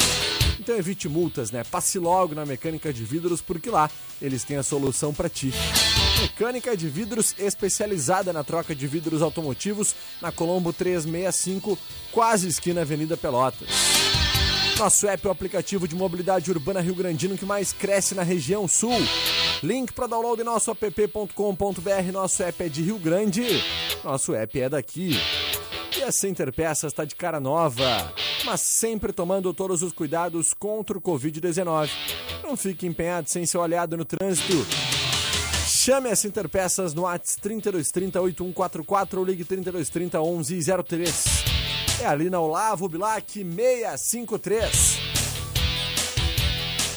Então 0.59 0.75
evite 0.75 1.09
multas, 1.09 1.51
né? 1.51 1.63
Passe 1.63 1.99
logo 1.99 2.35
na 2.35 2.45
Mecânica 2.45 2.93
de 2.93 3.03
Vidros, 3.03 3.41
porque 3.41 3.69
lá 3.69 3.89
eles 4.21 4.43
têm 4.43 4.57
a 4.57 4.63
solução 4.63 5.13
para 5.13 5.29
ti. 5.29 5.51
Mecânica 6.21 6.75
de 6.77 6.87
Vidros 6.87 7.35
especializada 7.37 8.31
na 8.31 8.43
troca 8.43 8.73
de 8.73 8.87
vidros 8.87 9.21
automotivos 9.21 9.95
na 10.21 10.31
Colombo 10.31 10.71
365, 10.71 11.77
quase 12.11 12.47
esquina 12.47 12.81
Avenida 12.81 13.17
Pelotas. 13.17 13.67
Nosso 14.77 15.07
app 15.07 15.25
é 15.25 15.29
o 15.29 15.31
aplicativo 15.31 15.87
de 15.87 15.95
mobilidade 15.95 16.49
urbana 16.49 16.81
Rio 16.81 16.95
Grandino 16.95 17.37
que 17.37 17.45
mais 17.45 17.71
cresce 17.71 18.15
na 18.15 18.23
região 18.23 18.67
sul. 18.67 18.97
Link 19.61 19.93
para 19.93 20.07
download 20.07 20.41
em 20.41 20.45
nosso 20.45 20.71
app.com.br. 20.71 22.11
Nosso 22.11 22.43
app 22.43 22.63
é 22.63 22.69
de 22.69 22.81
Rio 22.81 22.97
Grande. 22.97 23.63
Nosso 24.03 24.33
app 24.33 24.59
é 24.59 24.69
daqui. 24.69 25.17
E 25.97 26.03
a 26.03 26.11
Center 26.11 26.51
Peças 26.51 26.91
está 26.91 27.05
de 27.05 27.15
cara 27.15 27.39
nova, 27.39 28.13
mas 28.45 28.61
sempre 28.61 29.11
tomando 29.13 29.53
todos 29.53 29.81
os 29.81 29.93
cuidados 29.93 30.53
contra 30.53 30.97
o 30.97 31.01
Covid-19. 31.01 31.89
Não 32.43 32.55
fique 32.57 32.85
empenhado 32.85 33.29
sem 33.29 33.45
ser 33.45 33.57
olhado 33.57 33.97
no 33.97 34.05
trânsito. 34.05 34.53
Chame 35.67 36.09
a 36.09 36.15
Center 36.15 36.47
Peças 36.47 36.93
no 36.93 37.05
ATS 37.05 37.35
3230 37.35 38.21
8144 38.21 39.19
ou 39.19 39.25
ligue 39.25 39.43
3230 39.43 40.19
1103. 40.19 41.25
É 42.01 42.05
ali 42.05 42.29
na 42.29 42.39
Olavo 42.39 42.87
Bilac 42.87 43.31
653. 43.33 45.13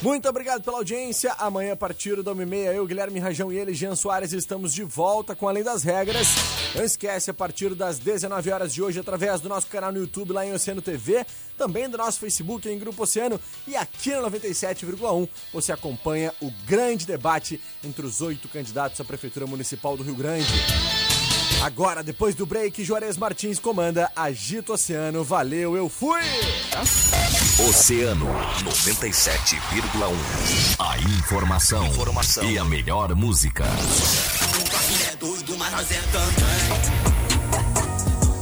Muito 0.02 0.28
obrigado 0.28 0.62
pela 0.62 0.78
audiência. 0.78 1.32
Amanhã, 1.38 1.72
a 1.72 1.76
partir 1.76 2.22
da 2.22 2.34
1h30, 2.34 2.74
eu, 2.74 2.86
Guilherme 2.86 3.18
Rajão 3.18 3.52
e 3.52 3.56
ele, 3.56 3.74
Jean 3.74 3.96
Soares, 3.96 4.32
estamos 4.32 4.72
de 4.72 4.84
volta 4.84 5.34
com 5.34 5.48
Além 5.48 5.64
das 5.64 5.82
Regras. 5.82 6.28
Não 6.76 6.84
esquece, 6.84 7.30
a 7.30 7.34
partir 7.34 7.74
das 7.74 7.98
19 7.98 8.50
horas 8.50 8.74
de 8.74 8.82
hoje, 8.82 9.00
através 9.00 9.40
do 9.40 9.48
nosso 9.48 9.66
canal 9.66 9.90
no 9.90 9.98
YouTube, 9.98 10.34
lá 10.34 10.44
em 10.44 10.52
Oceano 10.52 10.82
TV, 10.82 11.24
também 11.56 11.88
do 11.88 11.96
nosso 11.96 12.20
Facebook 12.20 12.68
em 12.68 12.78
Grupo 12.78 13.02
Oceano 13.02 13.40
e 13.66 13.74
aqui 13.74 14.14
no 14.14 14.30
97,1 14.30 15.26
você 15.54 15.72
acompanha 15.72 16.34
o 16.40 16.50
grande 16.66 17.06
debate 17.06 17.58
entre 17.82 18.04
os 18.04 18.20
oito 18.20 18.46
candidatos 18.48 19.00
à 19.00 19.04
Prefeitura 19.04 19.46
Municipal 19.46 19.96
do 19.96 20.02
Rio 20.02 20.14
Grande. 20.14 20.46
Agora, 21.62 22.02
depois 22.02 22.34
do 22.34 22.44
break, 22.44 22.84
Juarez 22.84 23.16
Martins 23.16 23.58
comanda 23.58 24.12
Agito 24.14 24.74
Oceano. 24.74 25.24
Valeu, 25.24 25.74
eu 25.74 25.88
fui! 25.88 26.20
Oceano 27.66 28.26
97,1. 28.62 30.12
A 30.78 30.98
informação, 30.98 31.86
Informação. 31.86 32.44
e 32.44 32.58
a 32.58 32.64
melhor 32.64 33.14
música. 33.14 33.64
Mas 35.66 35.72
nós 35.72 35.90
é 35.90 36.00
cantante. 36.12 36.90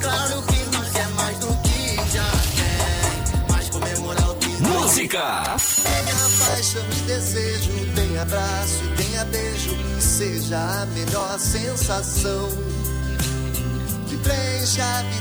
Claro 0.00 0.42
que 0.42 0.76
nós 0.76 0.94
é 0.94 1.06
mais 1.14 1.38
do 1.38 1.46
que 1.62 1.96
já 2.12 2.30
tem. 2.56 3.44
Mas 3.50 3.70
comemorar 3.70 4.30
o 4.30 4.34
que 4.37 4.48
Música! 4.62 5.56
Tenha 5.82 6.46
paixão 6.46 6.82
e 6.82 7.00
desejo, 7.06 7.70
tem 7.94 8.18
abraço 8.18 8.84
e 8.84 9.02
tenha 9.02 9.24
beijo. 9.26 9.76
Que 9.76 10.02
seja 10.02 10.58
a 10.58 10.87
melhor 10.87 11.38
sensação. 11.38 12.48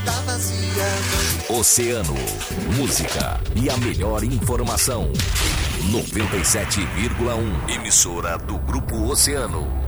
A 0.06 0.22
vazia. 0.22 1.50
Oceano, 1.50 2.16
música 2.78 3.40
e 3.56 3.70
a 3.70 3.76
melhor 3.78 4.24
informação. 4.24 5.12
97,1. 5.92 7.70
Emissora 7.70 8.38
do 8.38 8.58
Grupo 8.60 9.12
Oceano. 9.12 9.83